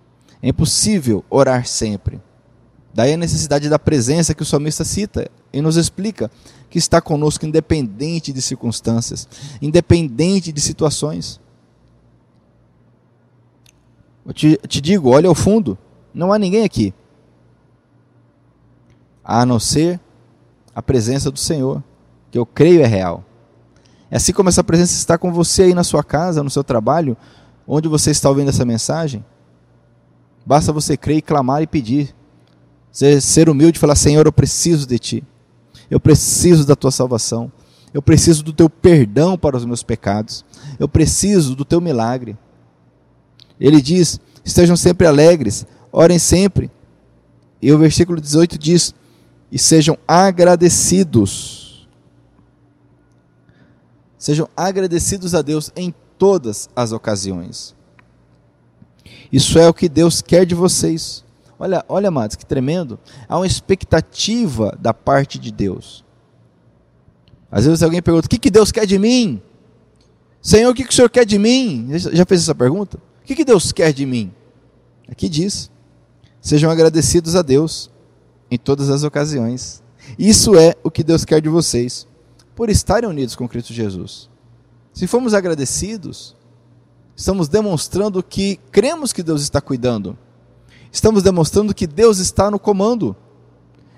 É 0.42 0.50
impossível 0.50 1.24
orar 1.30 1.66
sempre. 1.66 2.22
Daí 2.94 3.14
a 3.14 3.18
necessidade 3.18 3.70
da 3.70 3.80
presença 3.80 4.34
que 4.34 4.44
o 4.44 4.46
salmista 4.46 4.84
cita 4.84 5.30
e 5.52 5.62
nos 5.62 5.76
explica 5.76 6.30
que 6.70 6.78
está 6.78 7.02
conosco 7.02 7.46
independente 7.46 8.32
de 8.32 8.42
circunstâncias, 8.42 9.28
independente 9.62 10.52
de 10.52 10.62
situações. 10.62 11.40
Eu 14.26 14.34
te, 14.34 14.58
te 14.68 14.80
digo, 14.80 15.10
olha 15.10 15.28
ao 15.28 15.36
fundo, 15.36 15.78
não 16.14 16.32
há 16.32 16.38
ninguém 16.38 16.64
aqui, 16.64 16.94
a 19.24 19.46
não 19.46 19.60
ser 19.60 20.00
a 20.80 20.82
presença 20.82 21.30
do 21.30 21.38
Senhor, 21.38 21.84
que 22.32 22.38
eu 22.38 22.46
creio 22.46 22.82
é 22.82 22.88
real. 22.88 23.26
É 24.10 24.16
assim 24.16 24.32
como 24.32 24.48
essa 24.48 24.64
presença 24.64 24.94
está 24.94 25.18
com 25.18 25.30
você 25.30 25.64
aí 25.64 25.74
na 25.74 25.84
sua 25.84 26.02
casa, 26.06 26.42
no 26.42 26.50
seu 26.50 26.64
trabalho, 26.64 27.18
onde 27.68 27.90
você 27.90 28.12
está 28.12 28.30
ouvindo 28.30 28.48
essa 28.48 28.64
mensagem. 28.64 29.24
Basta 30.46 30.72
você 30.72 30.96
crer 30.96 31.18
e 31.18 31.22
clamar 31.22 31.62
e 31.62 31.68
pedir. 31.68 32.16
Ser, 32.94 33.22
ser 33.22 33.50
humilde 33.50 33.78
e 33.78 33.80
falar: 33.82 33.96
Senhor, 33.96 34.26
eu 34.26 34.32
preciso 34.32 34.88
de 34.88 34.98
ti. 34.98 35.24
Eu 35.92 36.00
preciso 36.00 36.66
da 36.66 36.78
tua 36.78 36.92
salvação. 36.92 37.52
Eu 37.94 38.02
preciso 38.02 38.42
do 38.42 38.54
teu 38.54 38.70
perdão 38.70 39.38
para 39.38 39.58
os 39.58 39.66
meus 39.66 39.84
pecados. 39.84 40.46
Eu 40.80 40.88
preciso 40.88 41.58
do 41.58 41.66
teu 41.66 41.82
milagre. 41.82 42.38
Ele 43.60 43.82
diz: 43.82 44.18
estejam 44.46 44.78
sempre 44.78 45.06
alegres, 45.06 45.68
orem 45.92 46.18
sempre. 46.18 46.72
E 47.62 47.70
o 47.74 47.78
versículo 47.78 48.22
18 48.22 48.58
diz: 48.58 48.96
e 49.52 49.58
sejam 49.58 49.98
agradecidos 50.08 51.60
Sejam 54.20 54.50
agradecidos 54.56 55.34
a 55.34 55.42
Deus 55.42 55.72
em 55.78 55.96
todas 56.18 56.70
as 56.76 56.92
ocasiões. 56.92 57.74
Isso 59.32 59.58
é 59.58 59.68
o 59.68 59.74
que 59.74 59.88
Deus 59.88 60.22
quer 60.22 60.46
de 60.46 60.54
vocês. 60.54 61.24
Olha, 61.58 61.86
olha, 61.88 62.10
amados, 62.10 62.36
que 62.36 62.46
tremendo. 62.46 63.00
Há 63.30 63.38
uma 63.38 63.48
expectativa 63.48 64.78
da 64.78 64.94
parte 64.94 65.40
de 65.40 65.52
Deus. 65.54 66.04
Às 67.50 67.66
vezes 67.66 67.82
alguém 67.82 68.02
pergunta: 68.02 68.28
o 68.28 68.30
que, 68.30 68.38
que 68.38 68.52
Deus 68.52 68.74
quer 68.74 68.86
de 68.86 69.00
mim? 69.00 69.42
Senhor, 70.42 70.70
o 70.70 70.76
que, 70.76 70.84
que 70.84 70.92
o 70.92 70.94
Senhor 70.94 71.10
quer 71.10 71.26
de 71.26 71.40
mim? 71.40 71.88
Já 71.98 72.26
fez 72.26 72.42
essa 72.42 72.56
pergunta? 72.56 72.98
O 73.24 73.26
que, 73.26 73.36
que 73.36 73.46
Deus 73.46 73.72
quer 73.72 73.94
de 73.94 74.06
mim? 74.06 74.34
Aqui 75.10 75.30
diz: 75.30 75.72
sejam 76.42 76.70
agradecidos 76.70 77.38
a 77.38 77.42
Deus 77.42 77.90
em 78.50 78.58
todas 78.58 78.90
as 78.90 79.04
ocasiões. 79.04 79.84
Isso 80.18 80.58
é 80.58 80.76
o 80.84 80.90
que 80.90 81.04
Deus 81.04 81.26
quer 81.26 81.42
de 81.42 81.50
vocês 81.50 82.08
por 82.56 82.70
estarem 82.70 83.10
unidos 83.10 83.36
com 83.36 83.48
Cristo 83.48 83.74
Jesus. 83.74 84.30
Se 84.94 85.08
formos 85.08 85.34
agradecidos, 85.34 86.36
estamos 87.16 87.48
demonstrando 87.48 88.22
que 88.22 88.60
cremos 88.72 89.14
que 89.14 89.24
Deus 89.24 89.42
está 89.42 89.62
cuidando. 89.62 90.18
Estamos 90.92 91.24
demonstrando 91.24 91.74
que 91.74 91.86
Deus 91.86 92.20
está 92.20 92.50
no 92.50 92.60
comando. 92.60 93.16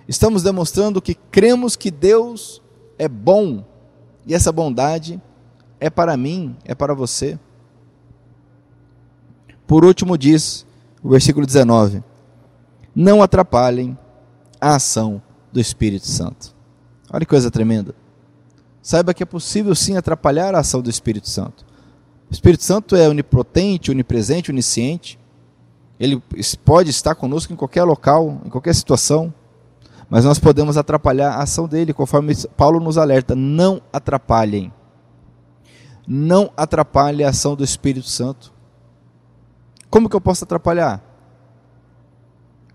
Estamos 0.07 0.43
demonstrando 0.43 1.01
que 1.01 1.15
cremos 1.15 1.75
que 1.75 1.89
Deus 1.89 2.61
é 2.97 3.07
bom 3.07 3.65
e 4.25 4.33
essa 4.33 4.51
bondade 4.51 5.21
é 5.79 5.89
para 5.89 6.15
mim, 6.15 6.55
é 6.65 6.75
para 6.75 6.93
você. 6.93 7.39
Por 9.65 9.85
último, 9.85 10.17
diz 10.17 10.65
o 11.01 11.09
versículo 11.09 11.45
19: 11.45 12.03
Não 12.93 13.23
atrapalhem 13.23 13.97
a 14.61 14.75
ação 14.75 15.21
do 15.51 15.59
Espírito 15.59 16.05
Santo. 16.05 16.55
Olha 17.11 17.25
que 17.25 17.29
coisa 17.29 17.49
tremenda. 17.49 17.95
Saiba 18.81 19.13
que 19.13 19.23
é 19.23 19.25
possível 19.25 19.75
sim 19.75 19.97
atrapalhar 19.97 20.55
a 20.55 20.59
ação 20.59 20.81
do 20.81 20.89
Espírito 20.89 21.27
Santo. 21.27 21.65
O 22.29 22.33
Espírito 22.33 22.63
Santo 22.63 22.95
é 22.95 23.09
onipotente, 23.09 23.91
onipresente, 23.91 24.51
onisciente. 24.51 25.19
Ele 25.99 26.21
pode 26.63 26.89
estar 26.89 27.13
conosco 27.15 27.51
em 27.51 27.55
qualquer 27.55 27.83
local, 27.83 28.41
em 28.45 28.49
qualquer 28.49 28.73
situação, 28.73 29.33
mas 30.09 30.25
nós 30.25 30.39
podemos 30.39 30.77
atrapalhar 30.77 31.31
a 31.31 31.43
ação 31.43 31.67
dele, 31.67 31.93
conforme 31.93 32.33
Paulo 32.57 32.79
nos 32.79 32.97
alerta: 32.97 33.35
não 33.35 33.81
atrapalhem. 33.93 34.71
Não 36.07 36.51
atrapalhe 36.57 37.23
a 37.23 37.29
ação 37.29 37.55
do 37.55 37.63
Espírito 37.63 38.07
Santo. 38.07 38.51
Como 39.89 40.09
que 40.09 40.15
eu 40.15 40.21
posso 40.21 40.43
atrapalhar? 40.43 41.03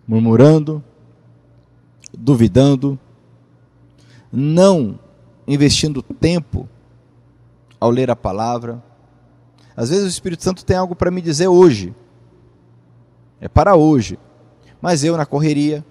Murmurando, 0.06 0.84
duvidando, 2.16 2.98
não 4.32 4.98
investindo 5.46 6.02
tempo 6.02 6.68
ao 7.78 7.90
ler 7.90 8.10
a 8.10 8.16
palavra. 8.16 8.82
Às 9.76 9.90
vezes 9.90 10.04
o 10.04 10.08
Espírito 10.08 10.42
Santo 10.42 10.64
tem 10.64 10.76
algo 10.76 10.96
para 10.96 11.10
me 11.10 11.20
dizer 11.20 11.48
hoje. 11.48 11.94
É 13.40 13.48
para 13.48 13.76
hoje. 13.76 14.18
Mas 14.80 15.04
eu, 15.04 15.16
na 15.16 15.26
correria, 15.26 15.84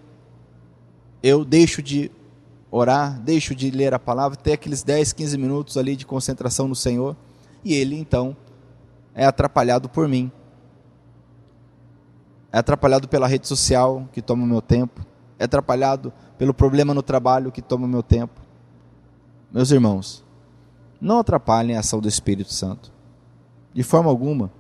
eu 1.22 1.46
deixo 1.46 1.82
de 1.82 2.12
orar, 2.70 3.20
deixo 3.22 3.56
de 3.56 3.72
ler 3.72 3.94
a 3.94 4.00
palavra, 4.00 4.38
ter 4.38 4.54
aqueles 4.54 4.84
10, 4.84 5.14
15 5.14 5.38
minutos 5.38 5.78
ali 5.78 5.96
de 5.96 6.06
concentração 6.06 6.68
no 6.68 6.76
Senhor, 6.76 7.16
e 7.64 7.74
ele 7.74 7.98
então 7.98 8.36
é 9.14 9.26
atrapalhado 9.26 9.88
por 9.88 10.08
mim. 10.08 10.32
É 12.52 12.58
atrapalhado 12.58 13.08
pela 13.08 13.28
rede 13.28 13.48
social 13.48 14.08
que 14.12 14.22
toma 14.22 14.44
o 14.44 14.48
meu 14.48 14.62
tempo, 14.62 15.06
é 15.38 15.46
atrapalhado 15.46 16.14
pelo 16.38 16.54
problema 16.54 16.94
no 16.94 17.02
trabalho 17.02 17.52
que 17.52 17.62
toma 17.62 17.88
meu 17.88 18.04
tempo. 18.04 18.42
Meus 19.52 19.72
irmãos, 19.72 20.24
não 21.00 21.20
atrapalhem 21.20 21.76
a 21.76 21.80
ação 21.80 22.00
do 22.00 22.08
Espírito 22.08 22.54
Santo. 22.54 22.92
De 23.74 23.84
forma 23.84 24.10
alguma. 24.10 24.52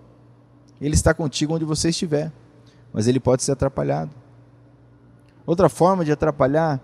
Ele 0.79 0.93
está 0.93 1.13
contigo 1.13 1.55
onde 1.55 1.65
você 1.65 1.89
estiver, 1.89 2.31
mas 2.91 3.07
ele 3.07 3.19
pode 3.19 3.43
ser 3.43 3.53
atrapalhado. 3.53 4.11
Outra 5.45 5.69
forma 5.69 6.03
de 6.03 6.11
atrapalhar 6.11 6.81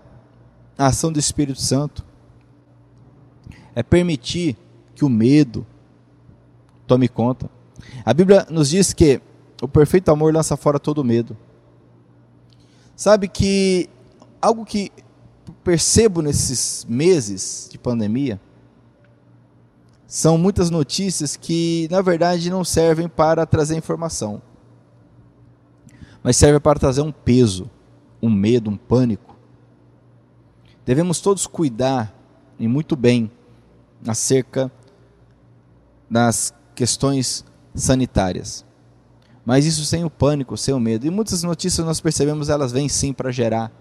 a 0.78 0.86
ação 0.86 1.12
do 1.12 1.18
Espírito 1.18 1.60
Santo 1.60 2.04
é 3.74 3.82
permitir 3.82 4.56
que 4.94 5.04
o 5.04 5.08
medo 5.08 5.66
tome 6.86 7.08
conta. 7.08 7.50
A 8.04 8.12
Bíblia 8.14 8.46
nos 8.50 8.70
diz 8.70 8.92
que 8.92 9.20
o 9.60 9.68
perfeito 9.68 10.10
amor 10.10 10.34
lança 10.34 10.56
fora 10.56 10.78
todo 10.78 11.04
medo. 11.04 11.36
Sabe 13.02 13.26
que 13.26 13.90
algo 14.40 14.64
que 14.64 14.92
percebo 15.64 16.22
nesses 16.22 16.86
meses 16.88 17.66
de 17.68 17.76
pandemia 17.76 18.40
são 20.06 20.38
muitas 20.38 20.70
notícias 20.70 21.34
que, 21.34 21.88
na 21.90 22.00
verdade, 22.00 22.48
não 22.48 22.62
servem 22.62 23.08
para 23.08 23.44
trazer 23.44 23.76
informação, 23.76 24.40
mas 26.22 26.36
servem 26.36 26.60
para 26.60 26.78
trazer 26.78 27.00
um 27.00 27.10
peso, 27.10 27.68
um 28.22 28.30
medo, 28.30 28.70
um 28.70 28.76
pânico. 28.76 29.36
Devemos 30.86 31.20
todos 31.20 31.44
cuidar 31.44 32.16
e 32.56 32.68
muito 32.68 32.94
bem 32.94 33.32
acerca 34.06 34.70
das 36.08 36.54
questões 36.72 37.44
sanitárias. 37.74 38.64
Mas 39.44 39.66
isso 39.66 39.84
sem 39.84 40.04
o 40.04 40.10
pânico, 40.10 40.56
sem 40.56 40.72
o 40.72 40.80
medo. 40.80 41.06
E 41.06 41.10
muitas 41.10 41.42
notícias 41.42 41.84
nós 41.84 42.00
percebemos, 42.00 42.48
elas 42.48 42.70
vêm 42.70 42.88
sim 42.88 43.12
para 43.12 43.32
gerar. 43.32 43.72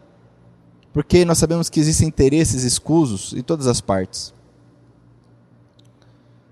Porque 0.91 1.24
nós 1.24 1.38
sabemos 1.38 1.69
que 1.69 1.80
existem 1.80 2.08
interesses 2.08 2.63
escusos 2.63 3.34
em 3.34 3.41
todas 3.41 3.67
as 3.67 3.80
partes. 3.80 4.34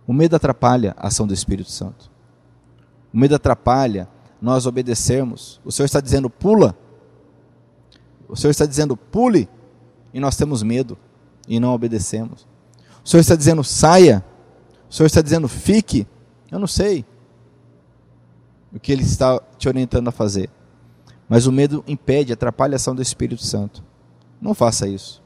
O 0.08 0.14
medo 0.14 0.36
atrapalha 0.36 0.96
a 0.98 1.08
ação 1.08 1.28
do 1.28 1.34
Espírito 1.34 1.70
Santo. 1.70 2.10
O 3.14 3.18
medo 3.18 3.36
atrapalha 3.36 4.08
nós 4.42 4.66
obedecermos. 4.66 5.60
O 5.66 5.72
Senhor 5.72 5.86
está 5.86 6.00
dizendo 6.00 6.30
pula. 6.30 6.78
O 8.28 8.36
Senhor 8.36 8.52
está 8.52 8.66
dizendo 8.66 8.96
pule 8.96 9.50
e 10.14 10.20
nós 10.20 10.36
temos 10.38 10.62
medo 10.64 10.98
e 11.48 11.60
não 11.60 11.74
obedecemos. 11.74 12.48
O 13.04 13.10
Senhor 13.10 13.22
está 13.22 13.36
dizendo 13.36 13.64
saia. 13.64 14.24
O 14.90 14.94
Senhor 14.94 15.08
está 15.08 15.22
dizendo 15.22 15.48
fique. 15.48 16.08
Eu 16.52 16.60
não 16.60 16.68
sei 16.68 17.06
o 18.74 18.80
que 18.80 18.92
Ele 18.92 19.04
está 19.04 19.42
te 19.58 19.68
orientando 19.68 20.08
a 20.08 20.12
fazer. 20.12 20.50
Mas 21.28 21.46
o 21.46 21.52
medo 21.52 21.84
impede, 21.88 22.34
atrapalha 22.34 22.74
a 22.74 22.78
ação 22.78 22.96
do 22.96 23.02
Espírito 23.02 23.44
Santo. 23.44 23.84
Não 24.42 24.54
faça 24.54 24.88
isso. 24.88 25.22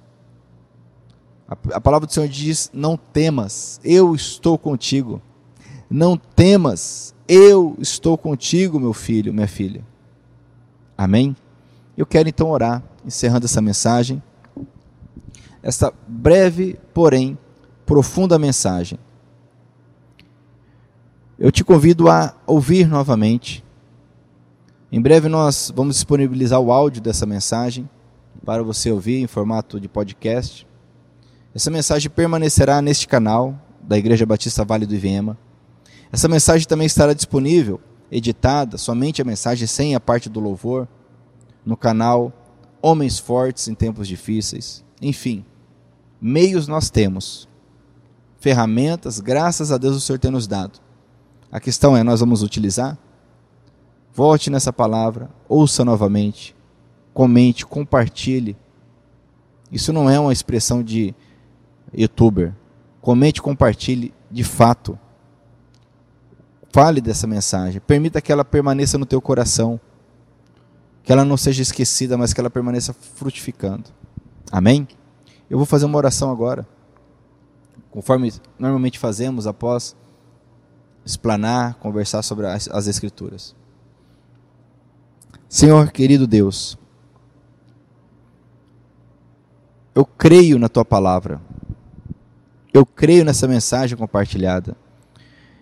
A, 1.48 1.80
palavra 1.80 2.08
do 2.08 2.14
Senhor 2.14 2.28
diz: 2.28 2.70
Não 2.74 2.98
temas, 2.98 3.80
eu 3.84 4.16
estou 4.16 4.58
contigo. 4.58 5.22
Não 5.90 6.18
temas, 6.18 7.14
eu 7.28 7.76
estou 7.80 8.18
contigo, 8.18 8.80
meu 8.80 8.94
filho, 8.94 9.34
minha 9.34 9.48
filha. 9.48 9.86
Amém? 10.98 11.36
Eu 11.96 12.06
quero 12.06 12.28
então 12.28 12.50
orar, 12.50 12.82
encerrando 13.06 13.46
essa 13.46 13.62
mensagem, 13.62 14.22
esta 15.62 15.94
breve, 16.08 16.80
porém 16.94 17.38
profunda 17.86 18.40
mensagem. 18.40 18.98
Eu 21.44 21.52
te 21.52 21.62
convido 21.62 22.10
a 22.10 22.34
ouvir 22.48 22.88
novamente. 22.88 23.66
Em 24.90 25.02
breve 25.02 25.28
nós 25.28 25.74
vamos 25.76 25.98
disponibilizar 25.98 26.58
o 26.58 26.72
áudio 26.72 27.02
dessa 27.02 27.26
mensagem 27.26 27.90
para 28.46 28.64
você 28.64 28.90
ouvir 28.90 29.18
em 29.18 29.28
formato 29.28 29.78
de 29.78 29.90
podcast. 29.90 30.66
Essa 31.54 31.70
mensagem 31.70 32.10
permanecerá 32.10 32.82
neste 32.82 33.10
canal 33.10 33.60
da 33.82 33.98
Igreja 33.98 34.26
Batista 34.26 34.64
Vale 34.64 34.86
do 34.86 34.96
Iviema. 34.96 35.38
Essa 36.14 36.30
mensagem 36.30 36.66
também 36.66 36.88
estará 36.88 37.12
disponível, 37.12 37.82
editada, 38.10 38.78
somente 38.78 39.22
a 39.22 39.26
mensagem 39.26 39.68
sem 39.68 39.96
a 39.96 40.00
parte 40.00 40.30
do 40.30 40.40
louvor, 40.40 40.88
no 41.66 41.76
canal 41.76 42.32
Homens 42.82 43.20
Fortes 43.20 43.68
em 43.68 43.76
Tempos 43.76 44.08
Difíceis. 44.08 44.82
Enfim, 45.02 45.44
meios 46.22 46.70
nós 46.70 46.90
temos, 46.90 47.50
ferramentas, 48.40 49.20
graças 49.20 49.74
a 49.74 49.78
Deus 49.78 49.98
o 49.98 50.00
Senhor 50.00 50.20
tem 50.20 50.32
nos 50.32 50.48
dado. 50.48 50.82
A 51.54 51.60
questão 51.60 51.96
é: 51.96 52.02
nós 52.02 52.20
vamos 52.20 52.42
utilizar? 52.42 52.98
Volte 54.12 54.50
nessa 54.50 54.74
palavra, 54.74 55.30
ouça 55.48 55.86
novamente, 55.86 56.56
comente, 57.14 57.64
compartilhe. 57.64 58.58
Isso 59.72 59.94
não 59.94 60.10
é 60.10 60.20
uma 60.20 60.34
expressão 60.34 60.82
de 60.82 61.14
youtuber. 61.94 62.56
Comente, 63.02 63.40
compartilhe 63.40 64.12
de 64.32 64.44
fato. 64.44 64.98
Fale 66.72 67.00
dessa 67.00 67.28
mensagem. 67.28 67.80
Permita 67.82 68.20
que 68.20 68.32
ela 68.32 68.44
permaneça 68.44 68.98
no 68.98 69.06
teu 69.06 69.22
coração. 69.22 69.80
Que 71.04 71.12
ela 71.12 71.26
não 71.26 71.38
seja 71.38 71.62
esquecida, 71.62 72.18
mas 72.18 72.34
que 72.34 72.40
ela 72.40 72.50
permaneça 72.50 72.94
frutificando. 72.94 73.92
Amém? 74.52 74.88
Eu 75.50 75.58
vou 75.58 75.66
fazer 75.66 75.86
uma 75.86 75.98
oração 75.98 76.32
agora. 76.32 76.68
Conforme 77.92 78.34
normalmente 78.58 78.98
fazemos 78.98 79.46
após 79.46 79.96
explanar, 81.06 81.76
conversar 81.76 82.22
sobre 82.22 82.48
as, 82.48 82.68
as 82.70 82.88
Escrituras. 82.88 83.56
Senhor 85.48 85.92
querido 85.92 86.26
Deus, 86.26 86.78
eu 89.94 90.06
creio 90.06 90.58
na 90.58 90.68
tua 90.68 90.84
palavra. 90.84 91.40
Eu 92.74 92.86
creio 92.86 93.24
nessa 93.24 93.48
mensagem 93.48 93.96
compartilhada. 93.96 94.76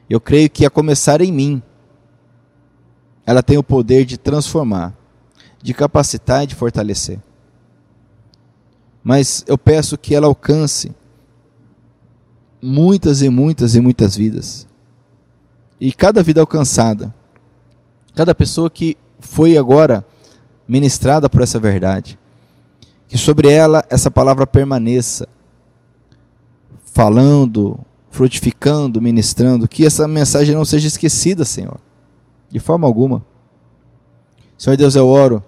Eu 0.09 0.21
creio 0.21 0.49
que 0.49 0.65
a 0.65 0.69
começar 0.69 1.21
em 1.21 1.31
mim, 1.31 1.61
ela 3.25 3.43
tem 3.43 3.57
o 3.57 3.63
poder 3.63 4.05
de 4.05 4.17
transformar, 4.17 4.95
de 5.61 5.73
capacitar 5.73 6.43
e 6.43 6.47
de 6.47 6.55
fortalecer. 6.55 7.19
Mas 9.03 9.43
eu 9.47 9.57
peço 9.57 9.97
que 9.97 10.15
ela 10.15 10.27
alcance 10.27 10.95
muitas 12.61 13.21
e 13.21 13.29
muitas 13.29 13.75
e 13.75 13.81
muitas 13.81 14.15
vidas. 14.15 14.67
E 15.81 15.91
cada 15.91 16.21
vida 16.21 16.39
alcançada, 16.39 17.11
cada 18.13 18.35
pessoa 18.35 18.69
que 18.69 18.95
foi 19.19 19.57
agora 19.57 20.05
ministrada 20.67 21.27
por 21.27 21.41
essa 21.41 21.59
verdade, 21.59 22.19
que 23.07 23.17
sobre 23.17 23.51
ela 23.51 23.83
essa 23.89 24.11
palavra 24.11 24.45
permaneça, 24.45 25.27
falando, 26.85 27.79
frutificando, 28.11 29.01
ministrando, 29.01 29.67
que 29.67 29.83
essa 29.83 30.07
mensagem 30.07 30.53
não 30.53 30.63
seja 30.63 30.87
esquecida, 30.87 31.43
Senhor, 31.43 31.79
de 32.47 32.59
forma 32.59 32.85
alguma. 32.85 33.25
Senhor 34.55 34.77
Deus, 34.77 34.95
eu 34.95 35.07
oro, 35.07 35.43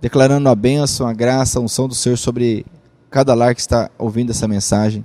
declarando 0.00 0.48
a 0.48 0.54
bênção, 0.54 1.08
a 1.08 1.12
graça, 1.12 1.58
a 1.58 1.62
unção 1.62 1.88
do 1.88 1.94
Senhor 1.94 2.16
sobre 2.16 2.64
cada 3.10 3.34
lar 3.34 3.52
que 3.52 3.60
está 3.60 3.90
ouvindo 3.98 4.30
essa 4.30 4.46
mensagem. 4.46 5.04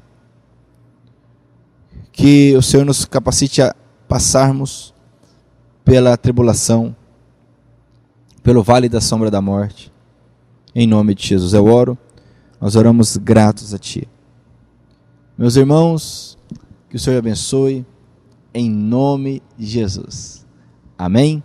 Que 2.11 2.55
o 2.55 2.61
Senhor 2.61 2.85
nos 2.85 3.05
capacite 3.05 3.63
a 3.63 3.73
passarmos 4.11 4.93
pela 5.85 6.17
tribulação, 6.17 6.93
pelo 8.43 8.61
vale 8.61 8.89
da 8.89 8.99
sombra 8.99 9.31
da 9.31 9.39
morte. 9.41 9.89
Em 10.75 10.85
nome 10.85 11.15
de 11.15 11.25
Jesus 11.25 11.53
eu 11.53 11.65
oro, 11.65 11.97
nós 12.59 12.75
oramos 12.75 13.15
gratos 13.15 13.73
a 13.73 13.77
Ti. 13.77 14.05
Meus 15.37 15.55
irmãos, 15.55 16.37
que 16.89 16.97
o 16.97 16.99
Senhor 16.99 17.19
abençoe, 17.19 17.85
em 18.53 18.69
nome 18.69 19.41
de 19.57 19.65
Jesus. 19.65 20.45
Amém? 20.97 21.41